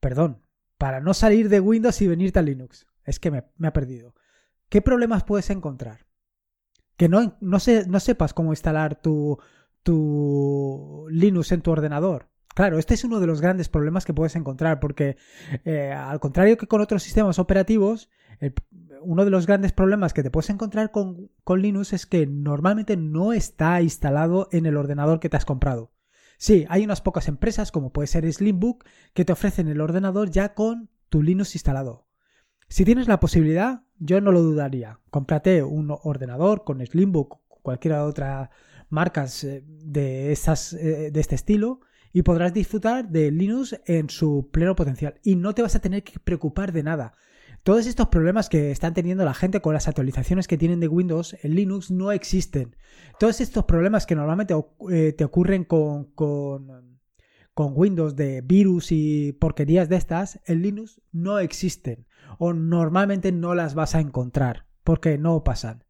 Perdón, 0.00 0.42
para 0.76 1.00
no 1.00 1.14
salir 1.14 1.48
de 1.48 1.60
Windows 1.60 2.02
y 2.02 2.08
venirte 2.08 2.38
a 2.38 2.42
Linux. 2.42 2.86
Es 3.04 3.18
que 3.18 3.30
me, 3.30 3.38
ha 3.38 3.72
perdido. 3.72 4.14
¿Qué 4.68 4.82
problemas 4.82 5.24
puedes 5.24 5.48
encontrar? 5.50 6.06
que 6.98 7.08
no, 7.08 7.36
no, 7.40 7.58
no 7.88 8.00
sepas 8.00 8.34
cómo 8.34 8.52
instalar 8.52 9.00
tu, 9.00 9.38
tu 9.82 11.06
Linux 11.10 11.50
en 11.50 11.62
tu 11.62 11.70
ordenador. 11.70 12.28
Claro, 12.54 12.78
este 12.78 12.94
es 12.94 13.04
uno 13.04 13.20
de 13.20 13.26
los 13.26 13.40
grandes 13.40 13.68
problemas 13.68 14.04
que 14.04 14.14
puedes 14.14 14.36
encontrar, 14.36 14.80
porque 14.80 15.16
eh, 15.64 15.92
al 15.92 16.20
contrario 16.20 16.56
que 16.56 16.66
con 16.66 16.80
otros 16.80 17.02
sistemas 17.02 17.38
operativos, 17.38 18.10
uno 19.02 19.24
de 19.24 19.30
los 19.30 19.46
grandes 19.46 19.72
problemas 19.72 20.12
que 20.12 20.22
te 20.22 20.30
puedes 20.30 20.50
encontrar 20.50 20.90
con, 20.90 21.30
con, 21.44 21.62
Linux 21.62 21.92
es 21.92 22.06
que 22.06 22.26
normalmente 22.26 22.96
no 22.96 23.32
está 23.32 23.80
instalado 23.80 24.48
en 24.52 24.66
el 24.66 24.76
ordenador 24.76 25.20
que 25.20 25.28
te 25.28 25.36
has 25.36 25.44
comprado. 25.44 25.92
Sí, 26.38 26.66
hay 26.68 26.84
unas 26.84 27.00
pocas 27.00 27.28
empresas, 27.28 27.70
como 27.70 27.92
puede 27.92 28.08
ser 28.08 28.30
Slimbook, 28.30 28.84
que 29.14 29.24
te 29.24 29.32
ofrecen 29.32 29.68
el 29.68 29.80
ordenador 29.80 30.30
ya 30.30 30.54
con 30.54 30.90
tu 31.08 31.22
Linux 31.22 31.54
instalado. 31.54 32.08
Si 32.68 32.84
tienes 32.84 33.06
la 33.06 33.20
posibilidad, 33.20 33.82
yo 33.98 34.20
no 34.20 34.32
lo 34.32 34.42
dudaría. 34.42 34.98
Cómprate 35.10 35.62
un 35.62 35.94
ordenador 36.02 36.64
con 36.64 36.84
Slimbook 36.84 37.42
cualquiera 37.62 38.04
otra 38.04 38.50
marcas 38.88 39.44
eh, 39.44 39.62
de, 39.66 40.32
eh, 40.32 41.10
de 41.12 41.20
este 41.20 41.34
estilo 41.34 41.80
y 42.12 42.22
podrás 42.22 42.52
disfrutar 42.52 43.08
de 43.08 43.30
Linux 43.30 43.80
en 43.86 44.10
su 44.10 44.48
pleno 44.52 44.74
potencial 44.74 45.14
y 45.22 45.36
no 45.36 45.54
te 45.54 45.62
vas 45.62 45.74
a 45.74 45.80
tener 45.80 46.02
que 46.02 46.18
preocupar 46.18 46.72
de 46.72 46.82
nada. 46.82 47.14
Todos 47.62 47.86
estos 47.86 48.08
problemas 48.08 48.48
que 48.48 48.72
están 48.72 48.92
teniendo 48.92 49.24
la 49.24 49.34
gente 49.34 49.60
con 49.60 49.72
las 49.72 49.86
actualizaciones 49.86 50.48
que 50.48 50.58
tienen 50.58 50.80
de 50.80 50.88
Windows 50.88 51.36
en 51.42 51.54
Linux 51.54 51.90
no 51.92 52.10
existen. 52.10 52.76
Todos 53.20 53.40
estos 53.40 53.64
problemas 53.64 54.04
que 54.04 54.16
normalmente 54.16 54.54
eh, 54.90 55.12
te 55.12 55.24
ocurren 55.24 55.64
con, 55.64 56.06
con, 56.06 56.98
con 57.54 57.72
Windows 57.74 58.16
de 58.16 58.40
virus 58.40 58.90
y 58.90 59.32
porquerías 59.32 59.88
de 59.88 59.96
estas, 59.96 60.40
en 60.46 60.62
Linux 60.62 61.00
no 61.12 61.38
existen 61.38 62.06
o 62.38 62.52
normalmente 62.52 63.30
no 63.30 63.54
las 63.54 63.74
vas 63.74 63.94
a 63.94 64.00
encontrar 64.00 64.66
porque 64.82 65.18
no 65.18 65.44
pasan. 65.44 65.84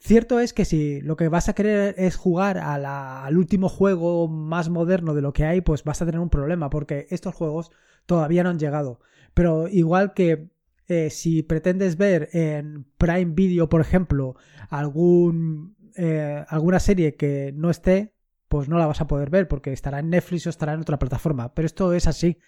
Cierto 0.00 0.38
es 0.38 0.52
que 0.52 0.64
si 0.64 1.00
lo 1.00 1.16
que 1.16 1.28
vas 1.28 1.48
a 1.48 1.54
querer 1.54 1.94
es 1.98 2.16
jugar 2.16 2.58
al 2.58 3.36
último 3.36 3.68
juego 3.68 4.28
más 4.28 4.68
moderno 4.68 5.12
de 5.12 5.22
lo 5.22 5.32
que 5.32 5.44
hay, 5.44 5.60
pues 5.60 5.82
vas 5.82 6.00
a 6.00 6.06
tener 6.06 6.20
un 6.20 6.30
problema 6.30 6.70
porque 6.70 7.06
estos 7.10 7.34
juegos 7.34 7.70
todavía 8.06 8.44
no 8.44 8.50
han 8.50 8.60
llegado. 8.60 9.00
Pero 9.34 9.66
igual 9.68 10.14
que 10.14 10.50
eh, 10.86 11.10
si 11.10 11.42
pretendes 11.42 11.96
ver 11.96 12.28
en 12.32 12.86
Prime 12.96 13.32
Video, 13.34 13.68
por 13.68 13.80
ejemplo, 13.80 14.36
algún, 14.70 15.76
eh, 15.96 16.44
alguna 16.48 16.78
serie 16.78 17.16
que 17.16 17.52
no 17.54 17.68
esté, 17.68 18.14
pues 18.48 18.68
no 18.68 18.78
la 18.78 18.86
vas 18.86 19.00
a 19.00 19.06
poder 19.06 19.30
ver 19.30 19.48
porque 19.48 19.72
estará 19.72 19.98
en 19.98 20.10
Netflix 20.10 20.46
o 20.46 20.50
estará 20.50 20.74
en 20.74 20.80
otra 20.80 20.98
plataforma. 20.98 21.54
Pero 21.54 21.66
esto 21.66 21.92
es 21.92 22.06
así. 22.06 22.38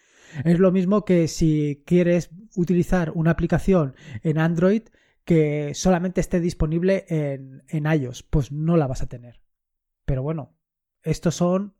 Es 0.44 0.58
lo 0.60 0.70
mismo 0.70 1.04
que 1.04 1.26
si 1.28 1.82
quieres 1.84 2.30
utilizar 2.56 3.10
una 3.14 3.32
aplicación 3.32 3.94
en 4.22 4.38
Android 4.38 4.82
que 5.24 5.74
solamente 5.74 6.20
esté 6.20 6.40
disponible 6.40 7.04
en, 7.08 7.62
en 7.68 7.86
iOS, 7.86 8.22
pues 8.22 8.52
no 8.52 8.76
la 8.76 8.86
vas 8.86 9.02
a 9.02 9.08
tener. 9.08 9.40
Pero 10.04 10.22
bueno, 10.22 10.56
estos 11.02 11.34
son 11.36 11.74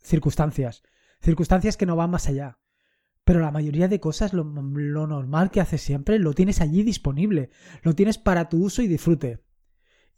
circunstancias, 0.00 0.82
circunstancias 1.20 1.76
que 1.76 1.86
no 1.86 1.96
van 1.96 2.10
más 2.10 2.28
allá. 2.28 2.58
Pero 3.24 3.40
la 3.40 3.50
mayoría 3.50 3.88
de 3.88 4.00
cosas, 4.00 4.34
lo, 4.34 4.44
normal 4.44 5.50
que 5.50 5.60
haces 5.60 5.80
siempre, 5.80 6.18
lo 6.18 6.34
tienes 6.34 6.60
allí 6.60 6.82
disponible, 6.82 7.50
lo 7.82 7.94
tienes 7.94 8.18
para 8.18 8.48
tu 8.50 8.62
uso 8.62 8.82
y 8.82 8.86
disfrute. 8.86 9.42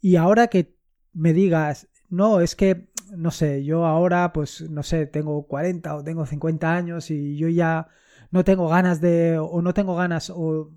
Y 0.01 0.17
ahora 0.17 0.47
que 0.47 0.77
me 1.13 1.31
digas, 1.31 1.87
no, 2.09 2.41
es 2.41 2.55
que 2.55 2.89
no 3.15 3.31
sé, 3.31 3.63
yo 3.63 3.85
ahora, 3.85 4.33
pues, 4.33 4.69
no 4.69 4.83
sé, 4.83 5.05
tengo 5.05 5.47
40 5.47 5.95
o 5.95 6.03
tengo 6.03 6.25
50 6.25 6.75
años 6.75 7.09
y 7.09 7.37
yo 7.37 7.47
ya 7.47 7.87
no 8.31 8.43
tengo 8.43 8.67
ganas 8.67 8.99
de, 8.99 9.39
o 9.39 9.61
no 9.61 9.73
tengo 9.73 9.95
ganas, 9.95 10.29
o, 10.29 10.71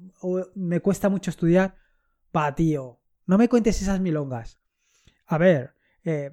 me 0.54 0.80
cuesta 0.80 1.08
mucho 1.08 1.30
estudiar, 1.30 1.74
pa, 2.30 2.54
tío, 2.54 3.00
no 3.26 3.38
me 3.38 3.48
cuentes 3.48 3.80
esas 3.82 4.00
milongas. 4.00 4.60
A 5.26 5.38
ver, 5.38 5.74
eh, 6.04 6.30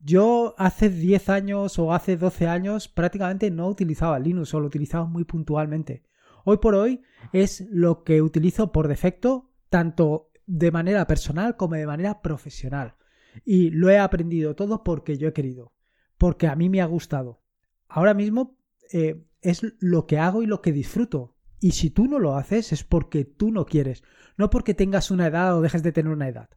yo 0.00 0.54
hace 0.58 0.88
10 0.88 1.28
años 1.28 1.78
o 1.78 1.92
hace 1.92 2.16
12 2.16 2.48
años 2.48 2.88
prácticamente 2.88 3.50
no 3.50 3.68
utilizaba 3.68 4.18
Linux 4.18 4.52
o 4.54 4.60
lo 4.60 4.66
utilizaba 4.66 5.04
muy 5.04 5.24
puntualmente. 5.24 6.02
Hoy 6.44 6.56
por 6.58 6.74
hoy 6.74 7.02
es 7.32 7.64
lo 7.70 8.02
que 8.02 8.20
utilizo 8.20 8.72
por 8.72 8.88
defecto, 8.88 9.52
tanto 9.68 10.30
de 10.46 10.72
manera 10.72 11.06
personal 11.06 11.56
como 11.56 11.76
de 11.76 11.86
manera 11.86 12.20
profesional. 12.20 12.96
Y 13.44 13.70
lo 13.70 13.88
he 13.90 13.98
aprendido 13.98 14.56
todo 14.56 14.82
porque 14.82 15.16
yo 15.18 15.28
he 15.28 15.32
querido. 15.32 15.72
porque 16.18 16.46
a 16.46 16.54
mí 16.54 16.68
me 16.68 16.80
ha 16.80 16.86
gustado. 16.86 17.42
Ahora 17.88 18.14
mismo 18.14 18.56
eh, 18.92 19.24
es 19.40 19.62
lo 19.80 20.06
que 20.06 20.18
hago 20.18 20.44
y 20.44 20.46
lo 20.46 20.62
que 20.62 20.70
disfruto. 20.70 21.34
Y 21.62 21.70
si 21.70 21.90
tú 21.90 22.08
no 22.08 22.18
lo 22.18 22.36
haces 22.36 22.72
es 22.72 22.82
porque 22.82 23.24
tú 23.24 23.52
no 23.52 23.66
quieres, 23.66 24.02
no 24.36 24.50
porque 24.50 24.74
tengas 24.74 25.12
una 25.12 25.28
edad 25.28 25.56
o 25.56 25.60
dejes 25.60 25.84
de 25.84 25.92
tener 25.92 26.12
una 26.12 26.26
edad. 26.26 26.50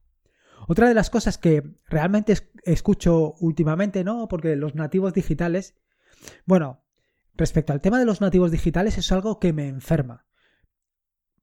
Otra 0.68 0.88
de 0.88 0.96
las 0.96 1.12
cosas 1.12 1.38
que 1.38 1.78
realmente 1.86 2.36
escucho 2.64 3.36
últimamente, 3.40 4.04
¿no? 4.04 4.28
Porque 4.28 4.56
los 4.56 4.74
nativos 4.74 5.14
digitales, 5.14 5.76
bueno, 6.48 6.84
respecto 7.36 7.72
al 7.72 7.82
tema 7.82 8.00
de 8.00 8.06
los 8.06 8.20
nativos 8.20 8.50
digitales 8.50 8.98
es 8.98 9.12
algo 9.12 9.40
que 9.40 9.54
me 9.54 9.68
enferma. 9.68 10.26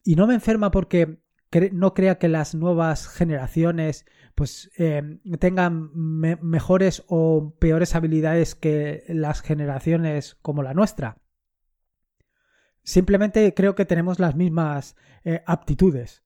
Y 0.02 0.16
no 0.16 0.26
me 0.26 0.35
enferma 0.35 0.73
porque 0.73 1.23
no 1.71 1.95
crea 1.95 2.19
que 2.19 2.26
las 2.26 2.57
nuevas 2.57 3.07
generaciones 3.07 4.07
pues 4.35 4.73
eh, 4.76 5.21
tengan 5.38 5.90
mejores 5.95 7.04
o 7.07 7.54
peores 7.61 7.95
habilidades 7.95 8.57
que 8.57 9.04
las 9.07 9.40
generaciones 9.40 10.35
como 10.42 10.64
la 10.64 10.75
nuestra. 10.75 11.22
Simplemente 12.83 13.55
creo 13.55 13.75
que 13.75 13.85
tenemos 13.85 14.19
las 14.19 14.35
mismas 14.35 14.97
eh, 15.25 15.43
aptitudes. 15.47 16.23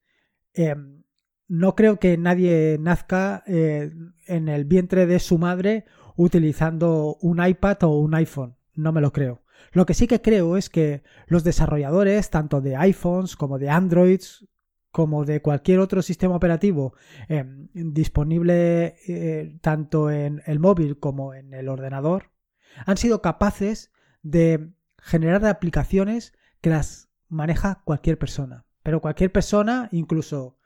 Em, 0.55 1.03
no 1.49 1.75
creo 1.75 1.99
que 1.99 2.17
nadie 2.17 2.79
nazca 2.81 3.45
eh, 3.47 3.93
en 4.27 4.49
el 4.49 4.65
vientre 4.65 5.07
de 5.07 5.21
su 5.21 5.39
madre 5.39 5.85
utilizando 6.17 7.17
un 7.21 7.45
iPad 7.45 7.85
o 7.85 7.99
un 8.01 8.15
iPhone. 8.15 8.57
No 8.75 8.93
me 8.93 9.01
lo 9.01 9.13
creo. 9.13 9.43
Lo 9.73 9.87
que 9.87 9.95
sí 9.95 10.07
que 10.07 10.23
creo 10.23 10.57
es 10.57 10.71
que 10.71 11.03
los 11.27 11.45
desarrolladores, 11.45 12.31
tanto 12.31 12.61
de 12.61 12.77
iPhones 12.77 13.37
como 13.37 13.59
de 13.59 13.71
Androids, 13.71 14.47
como 14.91 15.27
de 15.27 15.43
cualquier 15.43 15.79
otro 15.81 16.01
sistema 16.01 16.37
operativo 16.37 16.95
eh, 17.29 17.45
disponible 17.75 18.97
eh, 19.07 19.59
tanto 19.61 20.11
en 20.11 20.43
el 20.47 20.59
móvil 20.59 20.99
como 20.99 21.35
en 21.35 21.53
el 21.53 21.69
ordenador, 21.69 22.31
han 22.87 22.97
sido 22.97 23.21
capaces 23.21 23.93
de 24.23 24.71
generar 24.99 25.45
aplicaciones 25.45 26.33
que 26.61 26.71
las 26.71 27.09
maneja 27.29 27.83
cualquier 27.85 28.19
persona. 28.19 28.65
Pero 28.83 29.01
cualquier 29.01 29.33
persona, 29.33 29.89
incluso, 29.93 30.59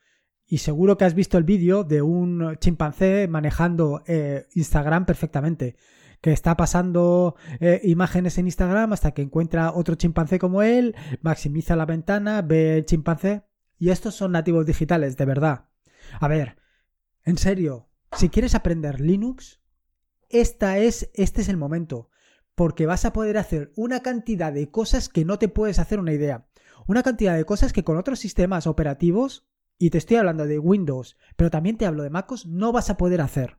y 0.46 0.58
seguro 0.58 0.98
que 0.98 1.04
has 1.04 1.14
visto 1.14 1.38
el 1.38 1.44
vídeo 1.44 1.84
de 1.84 2.02
un 2.02 2.56
chimpancé 2.58 3.28
manejando 3.28 4.02
eh, 4.06 4.46
Instagram 4.54 5.06
perfectamente 5.06 5.76
que 6.20 6.32
está 6.32 6.54
pasando 6.54 7.36
imágenes 7.82 8.36
en 8.36 8.46
Instagram 8.46 8.92
hasta 8.92 9.12
que 9.12 9.22
encuentra 9.22 9.72
otro 9.72 9.94
chimpancé 9.94 10.38
como 10.38 10.60
él, 10.60 10.94
maximiza 11.22 11.76
la 11.76 11.86
ventana, 11.86 12.42
ve 12.42 12.76
el 12.76 12.84
chimpancé 12.84 13.42
y 13.78 13.88
estos 13.88 14.14
son 14.14 14.32
nativos 14.32 14.66
digitales, 14.66 15.16
de 15.16 15.24
verdad. 15.24 15.64
A 16.20 16.28
ver, 16.28 16.58
en 17.24 17.38
serio, 17.38 17.88
si 18.12 18.28
quieres 18.28 18.54
aprender 18.54 19.00
Linux, 19.00 19.60
esta 20.28 20.78
es, 20.78 21.10
este 21.14 21.40
es 21.40 21.48
el 21.48 21.56
momento. 21.56 22.10
Porque 22.60 22.84
vas 22.84 23.06
a 23.06 23.14
poder 23.14 23.38
hacer 23.38 23.72
una 23.74 24.00
cantidad 24.00 24.52
de 24.52 24.70
cosas 24.70 25.08
que 25.08 25.24
no 25.24 25.38
te 25.38 25.48
puedes 25.48 25.78
hacer 25.78 25.98
una 25.98 26.12
idea. 26.12 26.46
Una 26.86 27.02
cantidad 27.02 27.34
de 27.34 27.46
cosas 27.46 27.72
que 27.72 27.84
con 27.84 27.96
otros 27.96 28.18
sistemas 28.18 28.66
operativos, 28.66 29.48
y 29.78 29.88
te 29.88 29.96
estoy 29.96 30.18
hablando 30.18 30.46
de 30.46 30.58
Windows, 30.58 31.16
pero 31.36 31.48
también 31.48 31.78
te 31.78 31.86
hablo 31.86 32.02
de 32.02 32.10
MacOS, 32.10 32.44
no 32.44 32.70
vas 32.70 32.90
a 32.90 32.98
poder 32.98 33.22
hacer. 33.22 33.56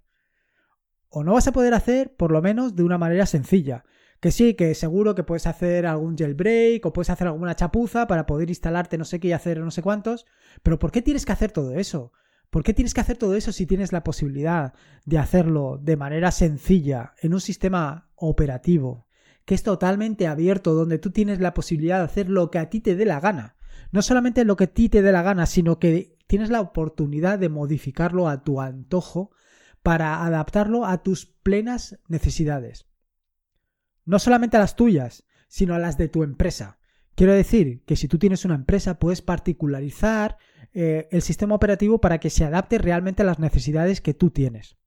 O 1.09 1.23
no 1.23 1.33
vas 1.33 1.47
a 1.47 1.51
poder 1.51 1.73
hacer, 1.73 2.15
por 2.15 2.31
lo 2.31 2.43
menos, 2.43 2.75
de 2.75 2.83
una 2.83 2.99
manera 2.99 3.25
sencilla. 3.25 3.85
Que 4.19 4.29
sí, 4.29 4.53
que 4.53 4.75
seguro 4.75 5.15
que 5.15 5.23
puedes 5.23 5.47
hacer 5.47 5.87
algún 5.87 6.15
jailbreak 6.15 6.85
o 6.85 6.93
puedes 6.93 7.09
hacer 7.09 7.25
alguna 7.25 7.55
chapuza 7.55 8.05
para 8.05 8.27
poder 8.27 8.49
instalarte 8.49 8.99
no 8.99 9.05
sé 9.05 9.19
qué 9.19 9.29
y 9.29 9.33
hacer 9.33 9.61
no 9.61 9.71
sé 9.71 9.81
cuántos. 9.81 10.27
Pero 10.61 10.77
¿por 10.77 10.91
qué 10.91 11.01
tienes 11.01 11.25
que 11.25 11.31
hacer 11.31 11.51
todo 11.51 11.73
eso? 11.73 12.11
¿Por 12.51 12.63
qué 12.63 12.75
tienes 12.75 12.93
que 12.93 13.01
hacer 13.01 13.17
todo 13.17 13.33
eso 13.33 13.51
si 13.51 13.65
tienes 13.65 13.91
la 13.91 14.03
posibilidad 14.03 14.73
de 15.05 15.17
hacerlo 15.17 15.79
de 15.81 15.97
manera 15.97 16.29
sencilla 16.29 17.15
en 17.21 17.33
un 17.33 17.41
sistema 17.41 18.11
operativo 18.15 19.07
que 19.45 19.55
es 19.55 19.63
totalmente 19.63 20.27
abierto, 20.27 20.75
donde 20.75 20.99
tú 20.99 21.09
tienes 21.09 21.39
la 21.39 21.55
posibilidad 21.55 21.97
de 21.97 22.05
hacer 22.05 22.29
lo 22.29 22.51
que 22.51 22.59
a 22.59 22.69
ti 22.69 22.79
te 22.79 22.95
dé 22.95 23.05
la 23.05 23.19
gana? 23.19 23.55
No 23.91 24.03
solamente 24.03 24.45
lo 24.45 24.55
que 24.55 24.65
a 24.65 24.73
ti 24.73 24.87
te 24.87 25.01
dé 25.01 25.11
la 25.11 25.23
gana, 25.23 25.47
sino 25.47 25.79
que 25.79 26.15
tienes 26.27 26.51
la 26.51 26.61
oportunidad 26.61 27.39
de 27.39 27.49
modificarlo 27.49 28.27
a 28.27 28.43
tu 28.43 28.61
antojo 28.61 29.31
para 29.81 30.23
adaptarlo 30.23 30.85
a 30.85 31.01
tus 31.01 31.25
plenas 31.25 31.97
necesidades 32.07 32.85
no 34.05 34.19
solamente 34.19 34.57
a 34.57 34.59
las 34.59 34.75
tuyas, 34.75 35.25
sino 35.47 35.73
a 35.73 35.79
las 35.79 35.97
de 35.97 36.09
tu 36.09 36.23
empresa. 36.23 36.79
Quiero 37.15 37.33
decir 37.33 37.83
que 37.85 37.95
si 37.95 38.07
tú 38.07 38.17
tienes 38.17 38.45
una 38.45 38.55
empresa 38.55 38.99
puedes 38.99 39.21
particularizar 39.21 40.37
eh, 40.73 41.07
el 41.11 41.21
sistema 41.21 41.55
operativo 41.55 41.99
para 41.99 42.19
que 42.19 42.29
se 42.29 42.45
adapte 42.45 42.77
realmente 42.77 43.23
a 43.23 43.25
las 43.25 43.39
necesidades 43.39 44.01
que 44.01 44.13
tú 44.13 44.29
tienes. 44.29 44.77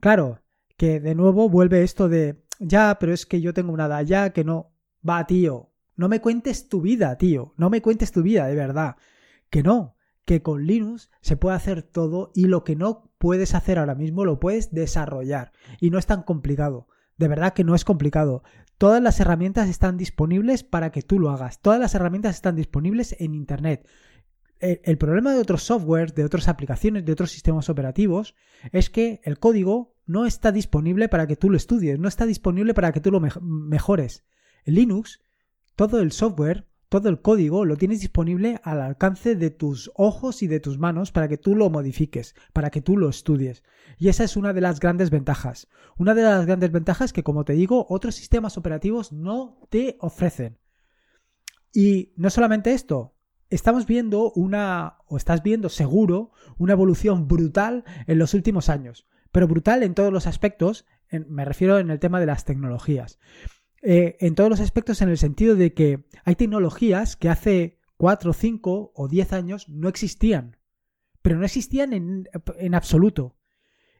Claro, 0.00 0.40
que 0.76 1.00
de 1.00 1.14
nuevo 1.14 1.48
vuelve 1.48 1.82
esto 1.82 2.08
de, 2.08 2.42
ya, 2.58 2.96
pero 2.98 3.12
es 3.12 3.26
que 3.26 3.40
yo 3.40 3.52
tengo 3.52 3.72
una 3.72 3.86
edad 3.86 4.04
ya 4.04 4.30
que 4.30 4.44
no, 4.44 4.72
va, 5.06 5.26
tío, 5.26 5.70
no 5.96 6.08
me 6.08 6.20
cuentes 6.20 6.68
tu 6.68 6.80
vida, 6.80 7.18
tío, 7.18 7.52
no 7.56 7.68
me 7.68 7.82
cuentes 7.82 8.12
tu 8.12 8.22
vida, 8.22 8.46
de 8.46 8.54
verdad, 8.54 8.96
que 9.50 9.62
no, 9.62 9.96
que 10.24 10.42
con 10.42 10.64
Linux 10.64 11.10
se 11.20 11.36
puede 11.36 11.56
hacer 11.56 11.82
todo 11.82 12.30
y 12.34 12.46
lo 12.46 12.64
que 12.64 12.76
no 12.76 13.10
puedes 13.18 13.54
hacer 13.54 13.78
ahora 13.78 13.94
mismo 13.94 14.24
lo 14.24 14.40
puedes 14.40 14.72
desarrollar 14.72 15.52
y 15.80 15.90
no 15.90 15.98
es 15.98 16.06
tan 16.06 16.22
complicado. 16.22 16.88
De 17.18 17.28
verdad 17.28 17.52
que 17.52 17.64
no 17.64 17.74
es 17.74 17.84
complicado. 17.84 18.42
Todas 18.78 19.02
las 19.02 19.20
herramientas 19.20 19.68
están 19.68 19.98
disponibles 19.98 20.64
para 20.64 20.90
que 20.90 21.02
tú 21.02 21.18
lo 21.18 21.28
hagas. 21.28 21.60
Todas 21.60 21.78
las 21.78 21.94
herramientas 21.94 22.36
están 22.36 22.56
disponibles 22.56 23.14
en 23.18 23.34
Internet. 23.34 23.86
El, 24.60 24.98
problema 24.98 25.32
de 25.32 25.40
otros 25.40 25.62
softwares, 25.62 26.14
de 26.14 26.24
otras 26.24 26.48
aplicaciones, 26.48 27.04
de 27.04 27.12
otros 27.12 27.30
sistemas 27.30 27.68
operativos, 27.68 28.34
es 28.72 28.90
que 28.90 29.20
el 29.24 29.38
código 29.38 29.94
no 30.06 30.26
está 30.26 30.52
disponible 30.52 31.08
para 31.08 31.26
que 31.26 31.36
tú 31.36 31.50
lo 31.50 31.56
estudies, 31.56 31.98
no 31.98 32.08
está 32.08 32.26
disponible 32.26 32.74
para 32.74 32.92
que 32.92 33.00
tú 33.00 33.10
lo 33.10 33.20
mejores. 33.20 34.24
Linux, 34.66 35.20
todo 35.76 36.00
el 36.00 36.12
software 36.12 36.66
todo 36.90 37.08
el 37.08 37.22
código 37.22 37.64
lo 37.64 37.76
tienes 37.76 38.00
disponible 38.00 38.60
al 38.64 38.80
alcance 38.80 39.36
de 39.36 39.50
tus 39.50 39.92
ojos 39.94 40.42
y 40.42 40.48
de 40.48 40.58
tus 40.58 40.76
manos 40.76 41.12
para 41.12 41.28
que 41.28 41.38
tú 41.38 41.54
lo 41.54 41.70
modifiques, 41.70 42.34
para 42.52 42.70
que 42.70 42.82
tú 42.82 42.96
lo 42.96 43.08
estudies. 43.08 43.62
Y 43.96 44.08
esa 44.08 44.24
es 44.24 44.36
una 44.36 44.52
de 44.52 44.60
las 44.60 44.80
grandes 44.80 45.08
ventajas. 45.08 45.68
Una 45.98 46.14
de 46.14 46.24
las 46.24 46.44
grandes 46.46 46.72
ventajas 46.72 47.12
que, 47.12 47.22
como 47.22 47.44
te 47.44 47.52
digo, 47.52 47.86
otros 47.88 48.16
sistemas 48.16 48.58
operativos 48.58 49.12
no 49.12 49.56
te 49.70 49.98
ofrecen. 50.00 50.58
Y 51.72 52.12
no 52.16 52.28
solamente 52.28 52.72
esto, 52.72 53.14
estamos 53.50 53.86
viendo 53.86 54.32
una, 54.32 54.98
o 55.06 55.16
estás 55.16 55.42
viendo 55.42 55.68
seguro, 55.68 56.32
una 56.58 56.72
evolución 56.72 57.28
brutal 57.28 57.84
en 58.06 58.18
los 58.18 58.34
últimos 58.34 58.68
años. 58.68 59.06
Pero 59.32 59.48
brutal 59.48 59.82
en 59.82 59.94
todos 59.94 60.12
los 60.12 60.26
aspectos, 60.26 60.86
me 61.10 61.44
refiero 61.44 61.78
en 61.78 61.90
el 61.90 61.98
tema 61.98 62.20
de 62.20 62.26
las 62.26 62.44
tecnologías. 62.44 63.18
Eh, 63.82 64.16
en 64.20 64.34
todos 64.34 64.50
los 64.50 64.60
aspectos 64.60 65.02
en 65.02 65.08
el 65.08 65.18
sentido 65.18 65.56
de 65.56 65.72
que 65.72 66.04
hay 66.24 66.36
tecnologías 66.36 67.16
que 67.16 67.28
hace 67.28 67.80
4, 67.96 68.32
5 68.32 68.92
o 68.94 69.08
10 69.08 69.32
años 69.32 69.68
no 69.68 69.88
existían, 69.88 70.56
pero 71.22 71.38
no 71.38 71.44
existían 71.44 71.92
en, 71.92 72.28
en 72.58 72.74
absoluto. 72.74 73.36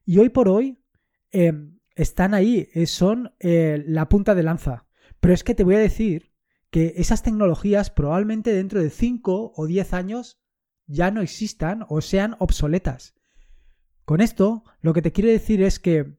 Y 0.05 0.19
hoy 0.19 0.29
por 0.29 0.49
hoy 0.49 0.83
em, 1.31 1.79
están 1.95 2.35
ahí, 2.35 2.69
eh, 2.75 2.87
son 2.87 3.35
eh, 3.41 3.83
la 3.87 4.09
punta 4.09 4.35
de 4.35 4.43
lanza. 4.43 4.87
Pero 5.21 5.35
es 5.35 5.45
que 5.45 5.55
te 5.55 5.65
voy 5.65 5.75
a 5.75 5.81
decir 5.81 6.30
que 6.71 6.95
esas 6.97 7.23
tecnologías 7.23 7.91
probablemente 7.91 8.53
dentro 8.53 8.81
de 8.81 8.91
5 8.91 9.53
o 9.55 9.67
10 9.67 9.93
años 9.93 10.41
ya 10.87 11.11
no 11.11 11.21
existan 11.21 11.85
o 11.89 12.01
sean 12.01 12.37
obsoletas. 12.39 13.15
Con 14.05 14.21
esto, 14.21 14.65
lo 14.81 14.93
que 14.93 15.03
te 15.03 15.13
quiero 15.13 15.31
decir 15.31 15.63
es 15.63 15.79
que 15.79 16.19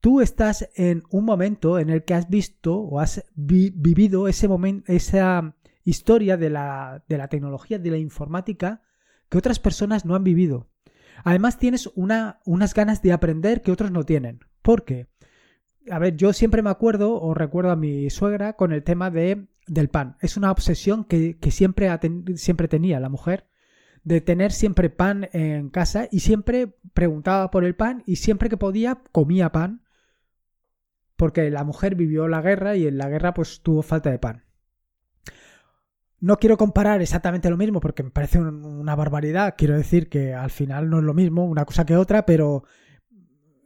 tú 0.00 0.20
estás 0.20 0.70
en 0.74 1.02
un 1.10 1.24
momento 1.24 1.78
en 1.78 1.90
el 1.90 2.04
que 2.04 2.14
has 2.14 2.28
visto 2.28 2.76
o 2.76 3.00
has 3.00 3.24
vivido 3.34 4.28
ese 4.28 4.48
momento, 4.48 4.90
esa 4.90 5.56
historia 5.84 6.36
de 6.36 6.50
la, 6.50 7.04
tecnología, 7.28 7.78
de 7.78 7.90
la 7.90 7.98
informática, 7.98 8.82
que 9.28 9.38
otras 9.38 9.58
personas 9.58 10.04
no 10.04 10.14
han 10.14 10.24
vivido. 10.24 10.70
Además 11.24 11.58
tienes 11.58 11.90
una, 11.94 12.40
unas 12.46 12.72
ganas 12.74 13.02
de 13.02 13.12
aprender 13.12 13.62
que 13.62 13.72
otros 13.72 13.90
no 13.90 14.04
tienen. 14.04 14.40
¿Por 14.62 14.84
qué? 14.84 15.08
A 15.90 15.98
ver, 15.98 16.16
yo 16.16 16.32
siempre 16.32 16.62
me 16.62 16.70
acuerdo 16.70 17.20
o 17.20 17.34
recuerdo 17.34 17.70
a 17.70 17.76
mi 17.76 18.08
suegra 18.08 18.54
con 18.54 18.72
el 18.72 18.82
tema 18.82 19.10
de, 19.10 19.48
del 19.66 19.88
pan. 19.88 20.16
Es 20.20 20.36
una 20.36 20.50
obsesión 20.50 21.04
que, 21.04 21.36
siempre, 21.50 21.88
siempre 22.36 22.68
tenía 22.68 23.00
la 23.00 23.08
mujer 23.08 23.46
de 24.02 24.20
tener 24.20 24.52
siempre 24.52 24.90
pan 24.90 25.28
en 25.32 25.68
casa 25.68 26.08
y 26.10 26.20
siempre 26.20 26.78
preguntaba 26.94 27.50
por 27.50 27.64
el 27.64 27.76
pan 27.76 28.02
y 28.06 28.16
siempre 28.16 28.48
que 28.48 28.56
podía 28.56 29.02
comía 29.12 29.52
pan 29.52 29.82
porque 31.16 31.50
la 31.50 31.64
mujer 31.64 31.96
vivió 31.96 32.28
la 32.28 32.40
guerra 32.40 32.76
y 32.76 32.86
en 32.86 32.96
la 32.96 33.10
guerra 33.10 33.34
pues 33.34 33.60
tuvo 33.60 33.82
falta 33.82 34.10
de 34.10 34.18
pan. 34.18 34.44
No 36.18 36.38
quiero 36.38 36.56
comparar 36.56 37.02
exactamente 37.02 37.50
lo 37.50 37.58
mismo 37.58 37.80
porque 37.80 38.02
me 38.02 38.10
parece 38.10 38.38
una 38.38 38.94
barbaridad. 38.94 39.54
Quiero 39.56 39.76
decir 39.76 40.08
que 40.08 40.34
al 40.34 40.50
final 40.50 40.88
no 40.88 40.98
es 40.98 41.04
lo 41.04 41.12
mismo 41.12 41.44
una 41.44 41.66
cosa 41.66 41.84
que 41.84 41.96
otra, 41.96 42.24
pero 42.24 42.64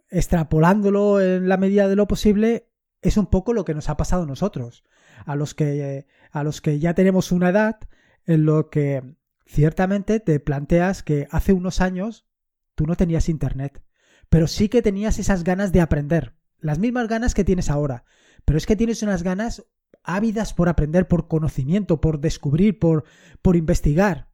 extrapolándolo 0.09 1.21
en 1.21 1.49
la 1.49 1.57
medida 1.57 1.89
de 1.89 1.97
lo 1.97 2.09
posible 2.09 2.69
es 3.03 3.17
un 3.17 3.27
poco 3.27 3.53
lo 3.53 3.65
que 3.65 3.75
nos 3.75 3.89
ha 3.89 3.97
pasado 3.97 4.25
a 4.25 4.27
nosotros, 4.27 4.83
a 5.27 5.37
los 5.37 5.55
que 5.55 6.07
a 6.31 6.43
los 6.43 6.61
que 6.61 6.79
ya 6.79 6.95
tenemos 6.95 7.33
una 7.33 7.51
edad 7.51 7.79
en 8.27 8.45
lo 8.45 8.71
que 8.71 9.03
ciertamente 9.47 10.21
te 10.21 10.41
planteas 10.41 11.03
que 11.03 11.29
hace 11.31 11.53
unos 11.53 11.81
años 11.81 12.27
tú 12.75 12.87
no 12.87 12.97
tenías 12.97 13.29
internet, 13.29 13.83
pero 14.29 14.47
sí 14.47 14.69
que 14.69 14.83
tenías 14.83 15.19
esas 15.19 15.45
ganas 15.45 15.73
de 15.73 15.81
aprender 15.81 16.35
las 16.65 16.79
mismas 16.79 17.09
ganas 17.09 17.35
que 17.35 17.45
tienes 17.45 17.69
ahora, 17.69 18.05
pero 18.47 18.57
es 18.57 18.65
que 18.65 18.75
tienes 18.75 19.03
unas 19.03 19.23
ganas 19.23 19.67
ávidas 20.03 20.55
por 20.55 20.71
aprender, 20.71 21.07
por 21.07 21.29
conocimiento, 21.29 22.01
por 22.01 22.21
descubrir, 22.21 22.79
por, 22.79 23.05
por 23.43 23.55
investigar. 23.55 24.31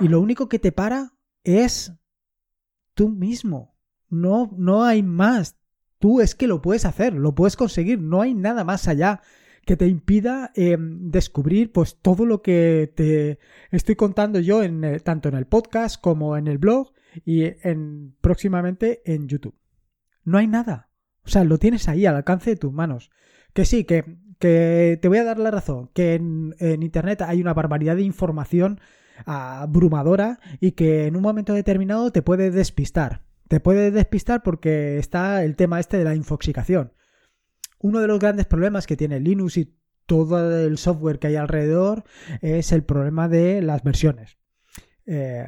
Y 0.00 0.08
lo 0.08 0.18
único 0.20 0.48
que 0.48 0.58
te 0.58 0.72
para 0.72 1.12
es 1.44 1.92
tú 2.94 3.10
mismo. 3.10 3.76
No, 4.08 4.50
no 4.56 4.84
hay 4.84 5.02
más. 5.02 5.58
Tú 5.98 6.22
es 6.22 6.34
que 6.34 6.46
lo 6.46 6.62
puedes 6.62 6.86
hacer, 6.86 7.12
lo 7.12 7.34
puedes 7.34 7.56
conseguir, 7.56 8.00
no 8.00 8.22
hay 8.22 8.34
nada 8.34 8.64
más 8.64 8.88
allá 8.88 9.20
que 9.64 9.76
te 9.76 9.86
impida 9.86 10.52
em, 10.54 11.10
descubrir 11.10 11.72
pues 11.72 11.96
todo 12.00 12.26
lo 12.26 12.42
que 12.42 12.92
te 12.94 13.38
estoy 13.70 13.96
contando 13.96 14.40
yo 14.40 14.62
en, 14.62 14.84
eh, 14.84 15.00
tanto 15.00 15.28
en 15.28 15.34
el 15.34 15.46
podcast 15.46 16.00
como 16.00 16.36
en 16.36 16.48
el 16.48 16.58
blog 16.58 16.92
y 17.24 17.44
en, 17.44 18.14
próximamente 18.20 19.02
en 19.04 19.28
YouTube. 19.28 19.54
No 20.24 20.38
hay 20.38 20.46
nada. 20.46 20.90
O 21.24 21.28
sea, 21.28 21.44
lo 21.44 21.58
tienes 21.58 21.88
ahí 21.88 22.06
al 22.06 22.16
alcance 22.16 22.50
de 22.50 22.56
tus 22.56 22.72
manos. 22.72 23.10
Que 23.52 23.64
sí, 23.64 23.84
que, 23.84 24.18
que 24.38 24.98
te 25.00 25.08
voy 25.08 25.18
a 25.18 25.24
dar 25.24 25.38
la 25.38 25.50
razón, 25.50 25.90
que 25.94 26.14
en, 26.14 26.54
en 26.58 26.82
Internet 26.82 27.22
hay 27.22 27.40
una 27.40 27.54
barbaridad 27.54 27.96
de 27.96 28.02
información 28.02 28.80
abrumadora 29.26 30.40
y 30.60 30.72
que 30.72 31.06
en 31.06 31.16
un 31.16 31.22
momento 31.22 31.54
determinado 31.54 32.10
te 32.10 32.22
puede 32.22 32.50
despistar. 32.50 33.22
Te 33.48 33.60
puede 33.60 33.90
despistar 33.90 34.42
porque 34.42 34.98
está 34.98 35.44
el 35.44 35.56
tema 35.56 35.80
este 35.80 35.98
de 35.98 36.04
la 36.04 36.14
infoxicación. 36.14 36.92
Uno 37.84 38.00
de 38.00 38.06
los 38.06 38.18
grandes 38.18 38.46
problemas 38.46 38.86
que 38.86 38.96
tiene 38.96 39.20
Linux 39.20 39.58
y 39.58 39.76
todo 40.06 40.58
el 40.58 40.78
software 40.78 41.18
que 41.18 41.26
hay 41.26 41.36
alrededor 41.36 42.04
es 42.40 42.72
el 42.72 42.82
problema 42.82 43.28
de 43.28 43.60
las 43.60 43.82
versiones. 43.82 44.38
Eh, 45.04 45.46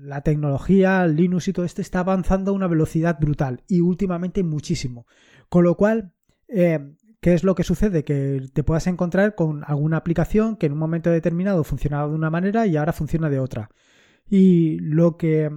la 0.00 0.22
tecnología, 0.22 1.06
Linux 1.06 1.46
y 1.48 1.52
todo 1.52 1.66
esto 1.66 1.82
está 1.82 1.98
avanzando 1.98 2.52
a 2.52 2.54
una 2.54 2.68
velocidad 2.68 3.18
brutal 3.20 3.64
y 3.68 3.80
últimamente 3.80 4.42
muchísimo. 4.42 5.06
Con 5.50 5.64
lo 5.64 5.76
cual, 5.76 6.14
eh, 6.48 6.94
¿qué 7.20 7.34
es 7.34 7.44
lo 7.44 7.54
que 7.54 7.64
sucede? 7.64 8.02
Que 8.02 8.48
te 8.54 8.64
puedas 8.64 8.86
encontrar 8.86 9.34
con 9.34 9.62
alguna 9.66 9.98
aplicación 9.98 10.56
que 10.56 10.64
en 10.64 10.72
un 10.72 10.78
momento 10.78 11.10
determinado 11.10 11.64
funcionaba 11.64 12.08
de 12.08 12.14
una 12.14 12.30
manera 12.30 12.66
y 12.66 12.78
ahora 12.78 12.94
funciona 12.94 13.28
de 13.28 13.40
otra. 13.40 13.68
Y 14.26 14.78
lo 14.78 15.18
que 15.18 15.50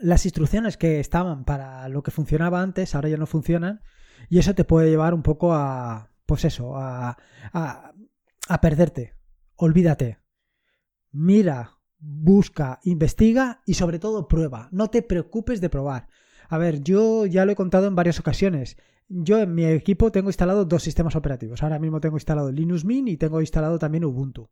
las 0.00 0.24
instrucciones 0.24 0.76
que 0.76 0.98
estaban 0.98 1.44
para 1.44 1.88
lo 1.90 2.02
que 2.02 2.10
funcionaba 2.10 2.60
antes 2.60 2.96
ahora 2.96 3.08
ya 3.08 3.18
no 3.18 3.26
funcionan 3.26 3.82
y 4.28 4.38
eso 4.38 4.54
te 4.54 4.64
puede 4.64 4.90
llevar 4.90 5.14
un 5.14 5.22
poco 5.22 5.52
a, 5.54 6.10
pues 6.26 6.44
eso, 6.44 6.76
a, 6.76 7.16
a, 7.52 7.92
a 8.48 8.60
perderte. 8.60 9.14
Olvídate. 9.56 10.18
Mira, 11.12 11.78
busca, 11.98 12.80
investiga 12.84 13.62
y 13.64 13.74
sobre 13.74 13.98
todo 13.98 14.28
prueba. 14.28 14.68
No 14.72 14.90
te 14.90 15.02
preocupes 15.02 15.60
de 15.60 15.70
probar. 15.70 16.08
A 16.48 16.58
ver, 16.58 16.82
yo 16.82 17.26
ya 17.26 17.44
lo 17.44 17.52
he 17.52 17.56
contado 17.56 17.86
en 17.86 17.94
varias 17.94 18.20
ocasiones. 18.20 18.76
Yo 19.08 19.38
en 19.38 19.54
mi 19.54 19.64
equipo 19.64 20.10
tengo 20.10 20.28
instalado 20.28 20.64
dos 20.64 20.82
sistemas 20.82 21.16
operativos. 21.16 21.62
Ahora 21.62 21.78
mismo 21.78 22.00
tengo 22.00 22.16
instalado 22.16 22.52
Linux 22.52 22.84
Mint 22.84 23.08
y 23.08 23.16
tengo 23.16 23.40
instalado 23.40 23.78
también 23.78 24.04
Ubuntu. 24.04 24.50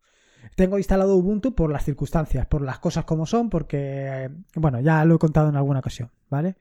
Tengo 0.57 0.78
instalado 0.78 1.16
Ubuntu 1.16 1.54
por 1.54 1.73
las 1.73 1.85
circunstancias, 1.85 2.47
por 2.47 2.62
las 2.62 2.78
cosas 2.78 3.04
como 3.04 3.26
son, 3.26 3.50
porque, 3.50 4.31
bueno, 4.54 4.81
ya 4.81 5.04
lo 5.04 5.16
he 5.16 5.19
contado 5.19 5.49
en 5.49 5.57
alguna 5.57 5.81
ocasión, 5.81 6.11
¿vale? 6.28 6.57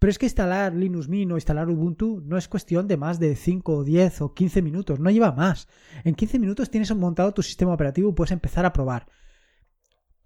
Pero 0.00 0.10
es 0.10 0.18
que 0.18 0.26
instalar 0.26 0.74
Linux 0.74 1.08
Mint 1.08 1.30
o 1.30 1.36
instalar 1.36 1.68
Ubuntu 1.68 2.20
no 2.24 2.36
es 2.36 2.48
cuestión 2.48 2.88
de 2.88 2.96
más 2.96 3.20
de 3.20 3.36
5, 3.36 3.84
10 3.84 4.22
o 4.22 4.34
15 4.34 4.62
minutos, 4.62 4.98
no 4.98 5.10
lleva 5.10 5.30
más. 5.30 5.68
En 6.02 6.16
15 6.16 6.40
minutos 6.40 6.70
tienes 6.70 6.92
montado 6.96 7.32
tu 7.32 7.42
sistema 7.42 7.72
operativo 7.72 8.10
y 8.10 8.14
puedes 8.14 8.32
empezar 8.32 8.66
a 8.66 8.72
probar 8.72 9.06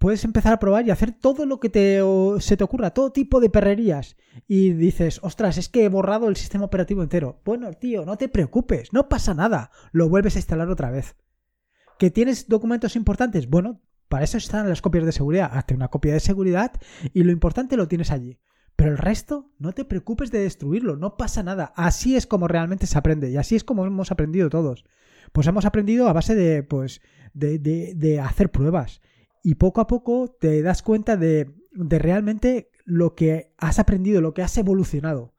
puedes 0.05 0.23
empezar 0.23 0.53
a 0.53 0.59
probar 0.59 0.85
y 0.85 0.91
hacer 0.91 1.13
todo 1.13 1.47
lo 1.47 1.59
que 1.59 1.69
te, 1.69 1.99
se 2.39 2.57
te 2.57 2.63
ocurra, 2.63 2.91
todo 2.91 3.11
tipo 3.11 3.39
de 3.39 3.49
perrerías. 3.49 4.17
Y 4.47 4.71
dices, 4.73 5.19
ostras, 5.23 5.57
es 5.57 5.67
que 5.67 5.83
he 5.83 5.89
borrado 5.89 6.29
el 6.29 6.35
sistema 6.35 6.65
operativo 6.65 7.01
entero. 7.01 7.41
Bueno, 7.43 7.73
tío, 7.73 8.05
no 8.05 8.15
te 8.15 8.29
preocupes, 8.29 8.93
no 8.93 9.09
pasa 9.09 9.33
nada. 9.33 9.71
Lo 9.91 10.07
vuelves 10.07 10.35
a 10.35 10.39
instalar 10.39 10.69
otra 10.69 10.91
vez. 10.91 11.15
¿Que 11.97 12.11
tienes 12.11 12.47
documentos 12.47 12.95
importantes? 12.95 13.49
Bueno, 13.49 13.81
para 14.07 14.25
eso 14.25 14.37
están 14.37 14.69
las 14.69 14.83
copias 14.83 15.05
de 15.05 15.11
seguridad. 15.11 15.49
Hazte 15.51 15.73
una 15.73 15.87
copia 15.87 16.13
de 16.13 16.19
seguridad 16.19 16.73
y 17.11 17.23
lo 17.23 17.31
importante 17.31 17.75
lo 17.75 17.87
tienes 17.87 18.11
allí. 18.11 18.39
Pero 18.75 18.91
el 18.91 18.97
resto, 18.97 19.51
no 19.57 19.71
te 19.71 19.85
preocupes 19.85 20.31
de 20.31 20.39
destruirlo, 20.39 20.97
no 20.97 21.17
pasa 21.17 21.43
nada. 21.43 21.73
Así 21.75 22.15
es 22.15 22.27
como 22.27 22.47
realmente 22.47 22.87
se 22.87 22.97
aprende 22.97 23.31
y 23.31 23.37
así 23.37 23.55
es 23.55 23.63
como 23.63 23.85
hemos 23.85 24.11
aprendido 24.11 24.49
todos. 24.49 24.85
Pues 25.31 25.47
hemos 25.47 25.65
aprendido 25.65 26.07
a 26.07 26.13
base 26.13 26.35
de, 26.35 26.63
pues, 26.63 27.01
de, 27.33 27.57
de, 27.59 27.93
de 27.95 28.19
hacer 28.19 28.51
pruebas 28.51 29.01
y 29.45 29.55
poco 29.55 29.79
a 29.79 29.85
poco 29.85 30.35
te 30.39 30.63
das 30.63 30.81
cuenta 30.81 31.17
de, 31.17 31.53
realmente 31.71 32.71
lo 32.83 33.13
que 33.13 33.53
has 33.59 33.77
aprendido, 33.77 34.19
lo 34.19 34.33
que 34.33 34.41
has 34.41 34.57
evolucionado. 34.57 35.35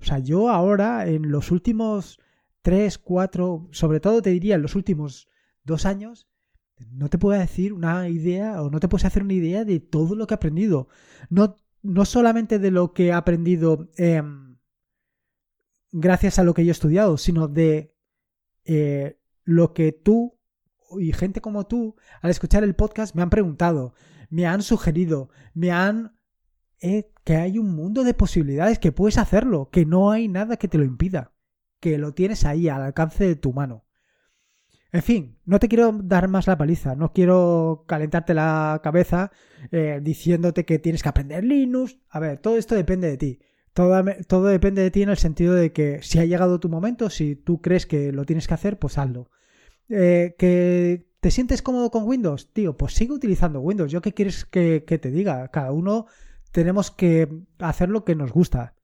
O 0.00 0.04
sea, 0.04 0.18
yo 0.18 0.48
ahora 0.48 1.06
en 1.06 1.30
los 1.30 1.50
últimos 1.50 2.18
tres, 2.62 2.96
cuatro, 2.96 3.68
sobre 3.70 4.00
todo 4.00 4.22
te 4.22 4.30
diría 4.30 4.54
en 4.54 4.62
los 4.62 4.76
últimos 4.76 5.28
dos 5.62 5.84
años, 5.84 6.26
no 6.90 7.10
te 7.10 7.18
puedo 7.18 7.38
decir 7.38 7.74
una 7.74 8.08
idea 8.08 8.62
o 8.62 8.70
no 8.70 8.80
te 8.80 8.88
puedes 8.88 9.04
hacer 9.04 9.22
una 9.22 9.34
idea 9.34 9.66
de 9.66 9.78
todo 9.78 10.14
lo 10.14 10.26
que 10.26 10.32
he 10.32 10.36
aprendido. 10.36 10.88
No, 11.28 11.56
no 11.82 12.04
solamente 12.04 12.58
de 12.58 12.70
lo 12.70 12.92
que 12.92 13.06
he 13.06 13.12
aprendido 13.12 13.88
em, 13.96 14.58
gracias 15.92 16.38
a 16.38 16.44
lo 16.44 16.54
que 16.54 16.64
yo 16.64 16.70
he 16.70 16.72
estudiado, 16.72 17.16
sino 17.16 17.48
de 17.48 17.94
eh, 18.64 19.18
lo 19.44 19.72
que 19.72 19.92
tú 19.92 20.38
y 20.98 21.12
gente 21.12 21.40
como 21.40 21.66
tú, 21.66 21.96
al 22.20 22.30
escuchar 22.30 22.64
el 22.64 22.74
podcast, 22.74 23.14
me 23.14 23.22
han 23.22 23.30
preguntado, 23.30 23.94
me 24.28 24.46
han 24.46 24.62
sugerido, 24.62 25.30
me 25.54 25.70
han... 25.70 26.16
Eh, 26.80 27.12
que 27.24 27.36
hay 27.36 27.58
un 27.58 27.74
mundo 27.74 28.04
de 28.04 28.14
posibilidades, 28.14 28.78
que 28.78 28.90
puedes 28.90 29.18
hacerlo, 29.18 29.68
que 29.70 29.84
no 29.84 30.10
hay 30.10 30.28
nada 30.28 30.56
que 30.56 30.66
te 30.66 30.78
lo 30.78 30.84
impida, 30.84 31.34
que 31.78 31.98
lo 31.98 32.14
tienes 32.14 32.46
ahí 32.46 32.68
al 32.68 32.82
alcance 32.82 33.24
de 33.24 33.36
tu 33.36 33.52
mano. 33.52 33.84
En 34.92 35.02
fin, 35.02 35.36
no 35.44 35.60
te 35.60 35.68
quiero 35.68 35.92
dar 36.02 36.26
más 36.28 36.46
la 36.46 36.58
paliza, 36.58 36.96
no 36.96 37.12
quiero 37.12 37.84
calentarte 37.86 38.34
la 38.34 38.80
cabeza 38.82 39.30
eh, 39.70 40.00
diciéndote 40.02 40.64
que 40.64 40.80
tienes 40.80 41.02
que 41.02 41.08
aprender 41.08 41.44
Linux. 41.44 41.98
A 42.08 42.18
ver, 42.18 42.38
todo 42.38 42.56
esto 42.56 42.74
depende 42.74 43.08
de 43.08 43.16
ti. 43.16 43.38
Todo, 43.72 44.02
todo, 44.26 44.46
depende 44.46 44.82
de 44.82 44.90
ti 44.90 45.02
en 45.02 45.10
el 45.10 45.16
sentido 45.16 45.54
de 45.54 45.72
que 45.72 46.02
si 46.02 46.18
ha 46.18 46.24
llegado 46.24 46.58
tu 46.58 46.68
momento, 46.68 47.08
si 47.08 47.36
tú 47.36 47.60
crees 47.60 47.86
que 47.86 48.10
lo 48.10 48.24
tienes 48.24 48.48
que 48.48 48.54
hacer, 48.54 48.78
pues 48.80 48.98
hazlo. 48.98 49.30
Eh, 49.88 50.34
¿Que 50.38 51.06
te 51.20 51.30
sientes 51.30 51.62
cómodo 51.62 51.90
con 51.90 52.04
Windows? 52.06 52.52
Tío, 52.52 52.76
pues 52.76 52.94
sigue 52.94 53.12
utilizando 53.12 53.60
Windows. 53.60 53.92
¿Yo 53.92 54.00
qué 54.00 54.12
quieres 54.12 54.44
que, 54.44 54.80
te 54.80 55.10
diga? 55.10 55.48
Cada 55.48 55.72
uno 55.72 56.06
tenemos 56.52 56.90
que 56.90 57.28
hacer 57.58 57.90
lo 57.90 58.04
que 58.04 58.14
nos 58.14 58.32
gusta. 58.32 58.74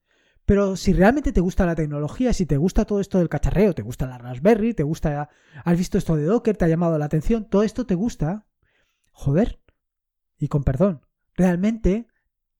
Pero 0.46 0.76
si 0.76 0.92
realmente 0.92 1.32
te 1.32 1.40
gusta 1.40 1.66
la 1.66 1.74
tecnología, 1.74 2.32
si 2.32 2.46
te 2.46 2.56
gusta 2.56 2.84
todo 2.84 3.00
esto 3.00 3.18
del 3.18 3.28
cacharreo, 3.28 3.74
te 3.74 3.82
gusta 3.82 4.06
la 4.06 4.16
Raspberry, 4.16 4.74
te 4.74 4.84
gusta, 4.84 5.28
has 5.64 5.76
visto 5.76 5.98
esto 5.98 6.14
de 6.14 6.24
Docker, 6.24 6.56
te 6.56 6.64
ha 6.64 6.68
llamado 6.68 6.96
la 6.98 7.06
atención, 7.06 7.48
todo 7.48 7.64
esto 7.64 7.84
te 7.84 7.96
gusta, 7.96 8.46
joder, 9.10 9.60
y 10.38 10.46
con 10.46 10.62
perdón, 10.62 11.02
realmente 11.34 12.06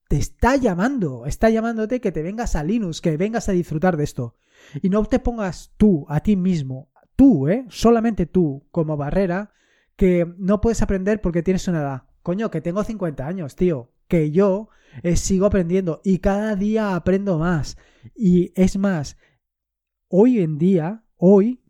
te 0.09 0.17
está 0.17 0.57
llamando, 0.57 1.27
está 1.27 1.49
llamándote 1.49 2.01
que 2.01 2.13
te 2.13 2.23
vengas 2.23 2.57
a 2.57 2.65
Linux, 2.65 3.01
que 3.01 3.17
vengas 3.17 3.49
a 3.49 3.53
disfrutar 3.53 3.97
de 3.97 4.05
esto. 4.05 4.37
Y 4.83 4.89
no 4.89 5.05
te 5.05 5.21
pongas 5.21 5.73
tú, 5.77 6.07
a 6.09 6.21
ti 6.21 6.37
mismo, 6.37 6.91
tú, 7.15 7.49
¿eh? 7.49 7.67
Solamente 7.69 8.27
tú, 8.27 8.67
como 8.71 8.97
barrera, 8.97 9.53
que 9.97 10.27
no 10.39 10.61
puedes 10.61 10.83
aprender 10.83 11.21
porque 11.21 11.43
tienes 11.43 11.67
una 11.69 11.81
edad. 11.81 12.03
Coño, 12.23 12.51
que 12.51 12.61
tengo 12.61 12.83
50 12.83 13.27
años, 13.27 13.57
tío. 13.57 13.93
Que 14.09 14.31
yo 14.31 14.69
eh, 15.03 15.17
sigo 15.17 15.47
aprendiendo 15.47 16.01
y 16.05 16.19
cada 16.19 16.57
día 16.57 16.95
aprendo 16.95 17.39
más. 17.39 17.77
Y 18.15 18.53
es 18.55 18.77
más, 18.77 19.17
hoy 20.09 20.41
en 20.41 20.59
día, 20.59 21.05
hoy, 21.17 21.63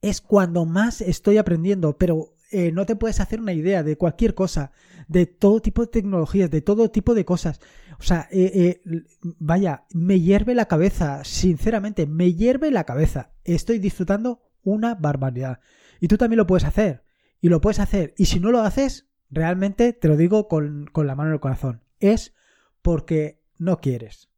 es 0.00 0.20
cuando 0.20 0.66
más 0.66 1.00
estoy 1.00 1.38
aprendiendo, 1.38 1.98
pero 1.98 2.34
eh, 2.52 2.70
no 2.70 2.86
te 2.86 2.96
puedes 2.96 3.20
hacer 3.20 3.40
una 3.40 3.52
idea 3.52 3.82
de 3.82 3.96
cualquier 3.96 4.34
cosa, 4.34 4.70
de 5.08 5.26
todo 5.26 5.60
tipo 5.60 5.82
de 5.82 5.88
tecnologías, 5.88 6.50
de 6.50 6.60
todo 6.60 6.90
tipo 6.90 7.14
de 7.14 7.24
cosas. 7.24 7.60
O 7.98 8.02
sea, 8.02 8.28
eh, 8.30 8.82
vaya, 9.22 9.86
me 9.92 10.20
hierve 10.20 10.54
la 10.54 10.66
cabeza, 10.66 11.24
sinceramente, 11.24 12.06
me 12.06 12.34
hierve 12.34 12.70
la 12.70 12.84
cabeza. 12.84 13.32
Estoy 13.44 13.78
disfrutando 13.78 14.42
una 14.62 14.94
barbaridad. 14.94 15.60
Y 16.00 16.08
tú 16.08 16.18
también 16.18 16.38
lo 16.38 16.46
puedes 16.46 16.64
hacer. 16.64 17.04
Y 17.40 17.48
lo 17.48 17.60
puedes 17.60 17.80
hacer. 17.80 18.14
Y 18.16 18.26
si 18.26 18.40
no 18.40 18.50
lo 18.50 18.60
haces, 18.60 19.08
realmente 19.30 19.92
te 19.92 20.08
lo 20.08 20.16
digo 20.16 20.48
con, 20.48 20.86
con 20.86 21.06
la 21.06 21.14
mano 21.14 21.30
en 21.30 21.34
el 21.34 21.40
corazón. 21.40 21.82
Es 22.00 22.34
porque 22.82 23.42
no 23.58 23.80
quieres. 23.80 24.30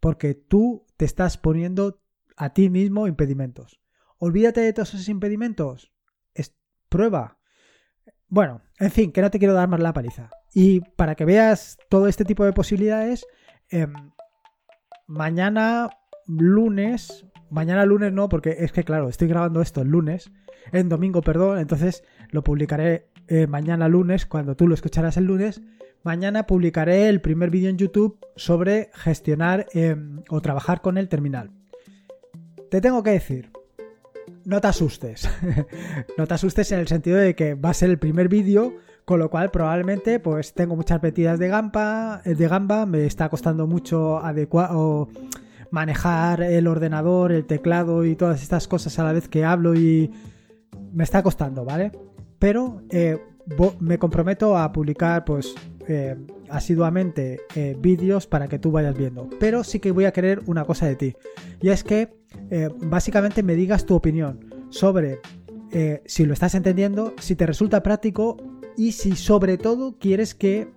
Porque 0.00 0.34
tú 0.34 0.86
te 0.96 1.04
estás 1.04 1.38
poniendo 1.38 2.02
a 2.36 2.52
ti 2.52 2.70
mismo 2.70 3.06
impedimentos. 3.06 3.80
Olvídate 4.18 4.60
de 4.60 4.72
todos 4.72 4.94
esos 4.94 5.08
impedimentos. 5.08 5.92
Es, 6.34 6.54
prueba. 6.88 7.38
Bueno, 8.28 8.62
en 8.78 8.90
fin, 8.90 9.12
que 9.12 9.22
no 9.22 9.30
te 9.30 9.38
quiero 9.38 9.54
dar 9.54 9.68
más 9.68 9.80
la 9.80 9.92
paliza. 9.92 10.30
Y 10.52 10.80
para 10.80 11.14
que 11.14 11.24
veas 11.24 11.78
todo 11.88 12.08
este 12.08 12.24
tipo 12.24 12.44
de 12.44 12.52
posibilidades, 12.52 13.26
em, 13.70 13.92
mañana 15.06 15.90
lunes, 16.26 17.26
mañana 17.50 17.84
lunes 17.84 18.12
no, 18.12 18.28
porque 18.28 18.56
es 18.60 18.72
que 18.72 18.84
claro, 18.84 19.08
estoy 19.08 19.28
grabando 19.28 19.60
esto 19.60 19.82
el 19.82 19.88
lunes, 19.88 20.32
en 20.72 20.88
domingo, 20.88 21.20
perdón, 21.22 21.58
entonces 21.58 22.04
lo 22.30 22.42
publicaré 22.42 23.10
eh, 23.28 23.46
mañana 23.46 23.88
lunes, 23.88 24.26
cuando 24.26 24.56
tú 24.56 24.68
lo 24.68 24.74
escucharás 24.74 25.16
el 25.16 25.24
lunes. 25.24 25.62
Mañana 26.02 26.46
publicaré 26.46 27.08
el 27.08 27.20
primer 27.20 27.50
vídeo 27.50 27.70
en 27.70 27.78
YouTube 27.78 28.18
sobre 28.36 28.90
gestionar 28.92 29.66
em, 29.72 30.22
o 30.28 30.40
trabajar 30.40 30.80
con 30.80 30.98
el 30.98 31.08
terminal. 31.08 31.50
te 32.70 32.80
tengo 32.80 33.02
que 33.02 33.10
decir, 33.10 33.50
no 34.44 34.60
te 34.60 34.68
asustes. 34.68 35.28
no 36.18 36.26
te 36.26 36.34
asustes 36.34 36.70
en 36.72 36.80
el 36.80 36.88
sentido 36.88 37.16
de 37.16 37.34
que 37.34 37.54
va 37.54 37.70
a 37.70 37.74
ser 37.74 37.90
el 37.90 37.98
primer 37.98 38.28
vídeo, 38.28 38.74
con 39.04 39.18
lo 39.18 39.30
cual 39.30 39.50
probablemente 39.50 40.20
pues 40.20 40.54
tengo 40.54 40.76
muchas 40.76 41.02
metidas 41.02 41.38
de 41.38 41.48
gamba, 41.48 42.20
eh, 42.24 42.34
de 42.34 42.48
gamba, 42.48 42.86
me 42.86 43.06
está 43.06 43.28
costando 43.28 43.66
mucho 43.66 44.18
adecuar 44.18 44.70
o 44.72 45.08
manejar 45.70 46.42
el 46.42 46.66
ordenador, 46.66 47.32
el 47.32 47.46
teclado 47.46 48.04
y 48.04 48.14
todas 48.14 48.42
estas 48.42 48.68
cosas 48.68 48.98
a 48.98 49.04
la 49.04 49.12
vez 49.12 49.28
que 49.28 49.44
hablo 49.44 49.74
y 49.74 50.10
me 50.92 51.04
está 51.04 51.22
costando, 51.22 51.64
¿vale? 51.64 51.90
Pero 52.38 52.82
eh, 52.90 53.18
me 53.80 53.98
comprometo 53.98 54.56
a 54.56 54.72
publicar 54.72 55.24
pues 55.24 55.54
eh, 55.86 56.16
asiduamente 56.48 57.40
eh, 57.54 57.76
vídeos 57.78 58.26
para 58.26 58.48
que 58.48 58.58
tú 58.58 58.70
vayas 58.70 58.96
viendo. 58.96 59.28
Pero 59.38 59.64
sí 59.64 59.80
que 59.80 59.92
voy 59.92 60.04
a 60.04 60.12
querer 60.12 60.42
una 60.46 60.64
cosa 60.64 60.86
de 60.86 60.96
ti. 60.96 61.14
Y 61.60 61.70
es 61.70 61.84
que 61.84 62.12
básicamente 62.82 63.44
me 63.44 63.54
digas 63.54 63.86
tu 63.86 63.94
opinión 63.94 64.40
sobre 64.70 65.20
si 66.04 66.24
lo 66.24 66.32
estás 66.32 66.56
entendiendo, 66.56 67.14
si 67.20 67.36
te 67.36 67.46
resulta 67.46 67.82
práctico 67.82 68.36
y 68.76 68.92
si 68.92 69.14
sobre 69.14 69.56
todo 69.56 69.98
quieres 69.98 70.34
que 70.34 70.68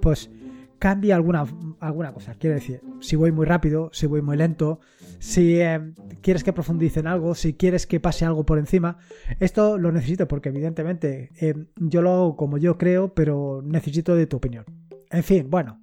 pues 0.00 0.30
cambie 0.78 1.12
alguna, 1.12 1.46
alguna 1.80 2.12
cosa. 2.12 2.34
Quiero 2.34 2.54
decir, 2.54 2.80
si 3.00 3.16
voy 3.16 3.32
muy 3.32 3.46
rápido, 3.46 3.90
si 3.92 4.06
voy 4.06 4.22
muy 4.22 4.36
lento, 4.36 4.80
si 5.18 5.60
eh, 5.60 5.92
quieres 6.20 6.44
que 6.44 6.52
profundice 6.52 7.00
en 7.00 7.06
algo, 7.06 7.34
si 7.34 7.54
quieres 7.54 7.86
que 7.86 8.00
pase 8.00 8.24
algo 8.24 8.44
por 8.44 8.58
encima. 8.58 8.98
Esto 9.40 9.78
lo 9.78 9.92
necesito 9.92 10.28
porque 10.28 10.48
evidentemente 10.48 11.30
eh, 11.40 11.54
yo 11.76 12.02
lo 12.02 12.10
hago 12.10 12.36
como 12.36 12.58
yo 12.58 12.78
creo, 12.78 13.14
pero 13.14 13.62
necesito 13.64 14.14
de 14.14 14.26
tu 14.26 14.36
opinión. 14.36 14.64
En 15.10 15.22
fin, 15.22 15.48
bueno, 15.50 15.80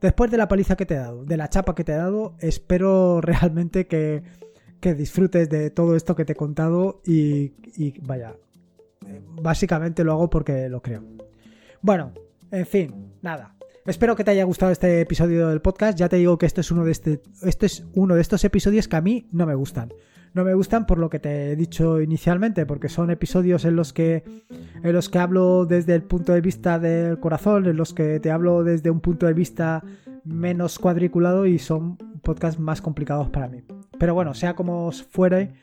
después 0.00 0.30
de 0.30 0.36
la 0.36 0.48
paliza 0.48 0.76
que 0.76 0.86
te 0.86 0.94
he 0.94 0.98
dado, 0.98 1.24
de 1.24 1.36
la 1.36 1.48
chapa 1.48 1.74
que 1.74 1.84
te 1.84 1.92
he 1.92 1.96
dado, 1.96 2.36
espero 2.40 3.20
realmente 3.22 3.86
que, 3.86 4.22
que 4.80 4.94
disfrutes 4.94 5.48
de 5.48 5.70
todo 5.70 5.96
esto 5.96 6.14
que 6.14 6.24
te 6.24 6.32
he 6.32 6.36
contado 6.36 7.02
y, 7.04 7.52
y 7.76 7.98
vaya, 8.00 8.34
básicamente 9.42 10.04
lo 10.04 10.12
hago 10.12 10.30
porque 10.30 10.68
lo 10.68 10.82
creo. 10.82 11.02
Bueno, 11.80 12.12
en 12.50 12.66
fin, 12.66 13.12
nada. 13.22 13.57
Espero 13.88 14.16
que 14.16 14.22
te 14.22 14.32
haya 14.32 14.44
gustado 14.44 14.70
este 14.70 15.00
episodio 15.00 15.48
del 15.48 15.62
podcast. 15.62 15.98
Ya 15.98 16.10
te 16.10 16.16
digo 16.16 16.36
que 16.36 16.44
este 16.44 16.60
es 16.60 16.70
uno 16.70 16.84
de 16.84 16.92
este, 16.92 17.22
este 17.40 17.64
es 17.64 17.86
uno 17.94 18.16
de 18.16 18.20
estos 18.20 18.44
episodios 18.44 18.86
que 18.86 18.96
a 18.96 19.00
mí 19.00 19.26
no 19.32 19.46
me 19.46 19.54
gustan. 19.54 19.94
No 20.34 20.44
me 20.44 20.52
gustan 20.52 20.86
por 20.86 20.98
lo 20.98 21.08
que 21.08 21.18
te 21.18 21.52
he 21.52 21.56
dicho 21.56 21.98
inicialmente, 21.98 22.66
porque 22.66 22.90
son 22.90 23.10
episodios 23.10 23.64
en 23.64 23.76
los 23.76 23.94
que 23.94 24.24
en 24.82 24.92
los 24.92 25.08
que 25.08 25.18
hablo 25.18 25.64
desde 25.64 25.94
el 25.94 26.02
punto 26.02 26.34
de 26.34 26.42
vista 26.42 26.78
del 26.78 27.18
corazón, 27.18 27.64
en 27.64 27.78
los 27.78 27.94
que 27.94 28.20
te 28.20 28.30
hablo 28.30 28.62
desde 28.62 28.90
un 28.90 29.00
punto 29.00 29.24
de 29.24 29.32
vista 29.32 29.82
menos 30.22 30.78
cuadriculado 30.78 31.46
y 31.46 31.58
son 31.58 31.96
podcasts 32.22 32.60
más 32.60 32.82
complicados 32.82 33.30
para 33.30 33.48
mí. 33.48 33.62
Pero 33.98 34.12
bueno, 34.12 34.34
sea 34.34 34.54
como 34.54 34.92
fuere, 34.92 35.54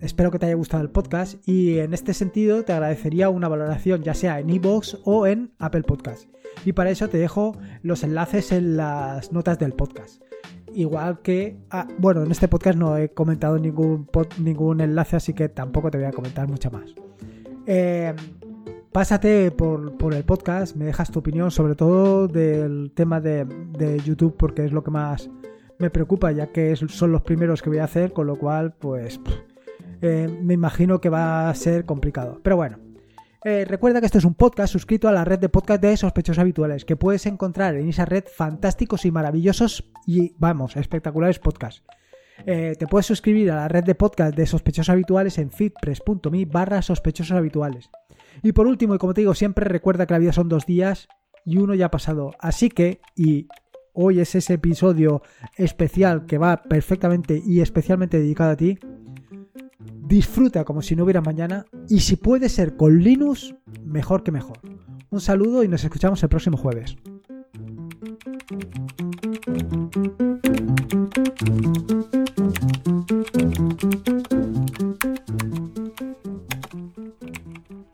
espero 0.00 0.30
que 0.30 0.38
te 0.38 0.46
haya 0.46 0.54
gustado 0.54 0.82
el 0.82 0.90
podcast 0.90 1.46
y 1.48 1.78
en 1.78 1.94
este 1.94 2.14
sentido 2.14 2.64
te 2.64 2.72
agradecería 2.72 3.28
una 3.28 3.48
valoración 3.48 4.02
ya 4.02 4.14
sea 4.14 4.40
en 4.40 4.50
iVoox 4.50 4.98
o 5.04 5.26
en 5.26 5.52
Apple 5.58 5.82
Podcast. 5.82 6.28
Y 6.64 6.72
para 6.72 6.90
eso 6.90 7.08
te 7.08 7.18
dejo 7.18 7.56
los 7.82 8.02
enlaces 8.02 8.52
en 8.52 8.76
las 8.76 9.32
notas 9.32 9.58
del 9.58 9.72
podcast. 9.72 10.22
Igual 10.74 11.20
que, 11.22 11.56
ah, 11.70 11.88
bueno, 11.98 12.22
en 12.22 12.30
este 12.30 12.48
podcast 12.48 12.78
no 12.78 12.96
he 12.96 13.08
comentado 13.08 13.58
ningún, 13.58 14.08
ningún 14.38 14.80
enlace, 14.80 15.16
así 15.16 15.32
que 15.32 15.48
tampoco 15.48 15.90
te 15.90 15.98
voy 15.98 16.06
a 16.06 16.12
comentar 16.12 16.48
mucho 16.48 16.70
más. 16.70 16.94
Eh, 17.66 18.14
pásate 18.92 19.50
por, 19.50 20.14
el 20.14 20.24
podcast, 20.24 20.76
me 20.76 20.86
dejas 20.86 21.10
tu 21.10 21.18
opinión, 21.18 21.50
sobre 21.50 21.74
todo 21.74 22.28
del 22.28 22.92
tema 22.94 23.20
de, 23.20 23.46
YouTube, 24.04 24.36
porque 24.36 24.64
es 24.64 24.72
lo 24.72 24.82
que 24.82 24.90
más 24.90 25.30
me 25.78 25.90
preocupa, 25.90 26.32
ya 26.32 26.46
que 26.46 26.74
son 26.76 27.12
los 27.12 27.22
primeros 27.22 27.62
que 27.62 27.70
voy 27.70 27.78
a 27.78 27.84
hacer, 27.84 28.12
con 28.12 28.26
lo 28.26 28.36
cual, 28.36 28.74
pues, 28.78 29.20
eh, 30.00 30.28
me 30.42 30.54
imagino 30.54 31.00
que 31.00 31.08
va 31.08 31.48
a 31.48 31.54
ser 31.54 31.84
complicado. 31.84 32.40
Pero 32.42 32.56
bueno, 32.56 32.78
eh, 33.44 33.64
recuerda 33.64 34.00
que 34.00 34.06
esto 34.06 34.18
es 34.18 34.24
un 34.24 34.34
podcast 34.34 34.72
suscrito 34.72 35.08
a 35.08 35.12
la 35.12 35.24
red 35.24 35.38
de 35.38 35.48
podcast 35.48 35.80
de 35.80 35.96
sospechosos 35.96 36.40
habituales, 36.40 36.84
que 36.84 36.96
puedes 36.96 37.26
encontrar 37.26 37.76
en 37.76 37.88
esa 37.88 38.04
red 38.04 38.24
fantásticos 38.24 39.04
y 39.04 39.12
maravillosos 39.12 39.90
y, 40.06 40.34
vamos, 40.38 40.76
espectaculares 40.76 41.38
podcasts. 41.38 41.84
Eh, 42.44 42.74
te 42.78 42.86
puedes 42.86 43.06
suscribir 43.06 43.50
a 43.50 43.56
la 43.56 43.68
red 43.68 43.84
de 43.84 43.94
podcast 43.94 44.36
de 44.36 44.46
sospechosos 44.46 44.90
habituales 44.90 45.38
en 45.38 45.50
feedpress.me 45.50 46.44
barra 46.46 46.82
sospechosos 46.82 47.36
habituales. 47.36 47.88
Y 48.42 48.52
por 48.52 48.66
último, 48.66 48.94
y 48.94 48.98
como 48.98 49.14
te 49.14 49.20
digo 49.22 49.34
siempre, 49.34 49.64
recuerda 49.64 50.06
que 50.06 50.14
la 50.14 50.18
vida 50.18 50.32
son 50.32 50.48
dos 50.48 50.66
días 50.66 51.08
y 51.44 51.58
uno 51.58 51.74
ya 51.74 51.86
ha 51.86 51.90
pasado. 51.90 52.32
Así 52.40 52.68
que, 52.68 53.00
y 53.14 53.46
hoy 53.92 54.20
es 54.20 54.34
ese 54.34 54.54
episodio 54.54 55.22
especial 55.56 56.26
que 56.26 56.38
va 56.38 56.62
perfectamente 56.64 57.40
y 57.44 57.60
especialmente 57.60 58.18
dedicado 58.18 58.50
a 58.50 58.56
ti, 58.56 58.78
disfruta 59.78 60.64
como 60.64 60.82
si 60.82 60.96
no 60.96 61.04
hubiera 61.04 61.20
mañana 61.20 61.64
y 61.88 62.00
si 62.00 62.16
puede 62.16 62.48
ser 62.48 62.76
con 62.76 63.02
Linux, 63.02 63.54
mejor 63.84 64.22
que 64.22 64.32
mejor. 64.32 64.58
Un 65.10 65.20
saludo 65.20 65.62
y 65.62 65.68
nos 65.68 65.84
escuchamos 65.84 66.22
el 66.22 66.28
próximo 66.28 66.56
jueves. 66.56 66.96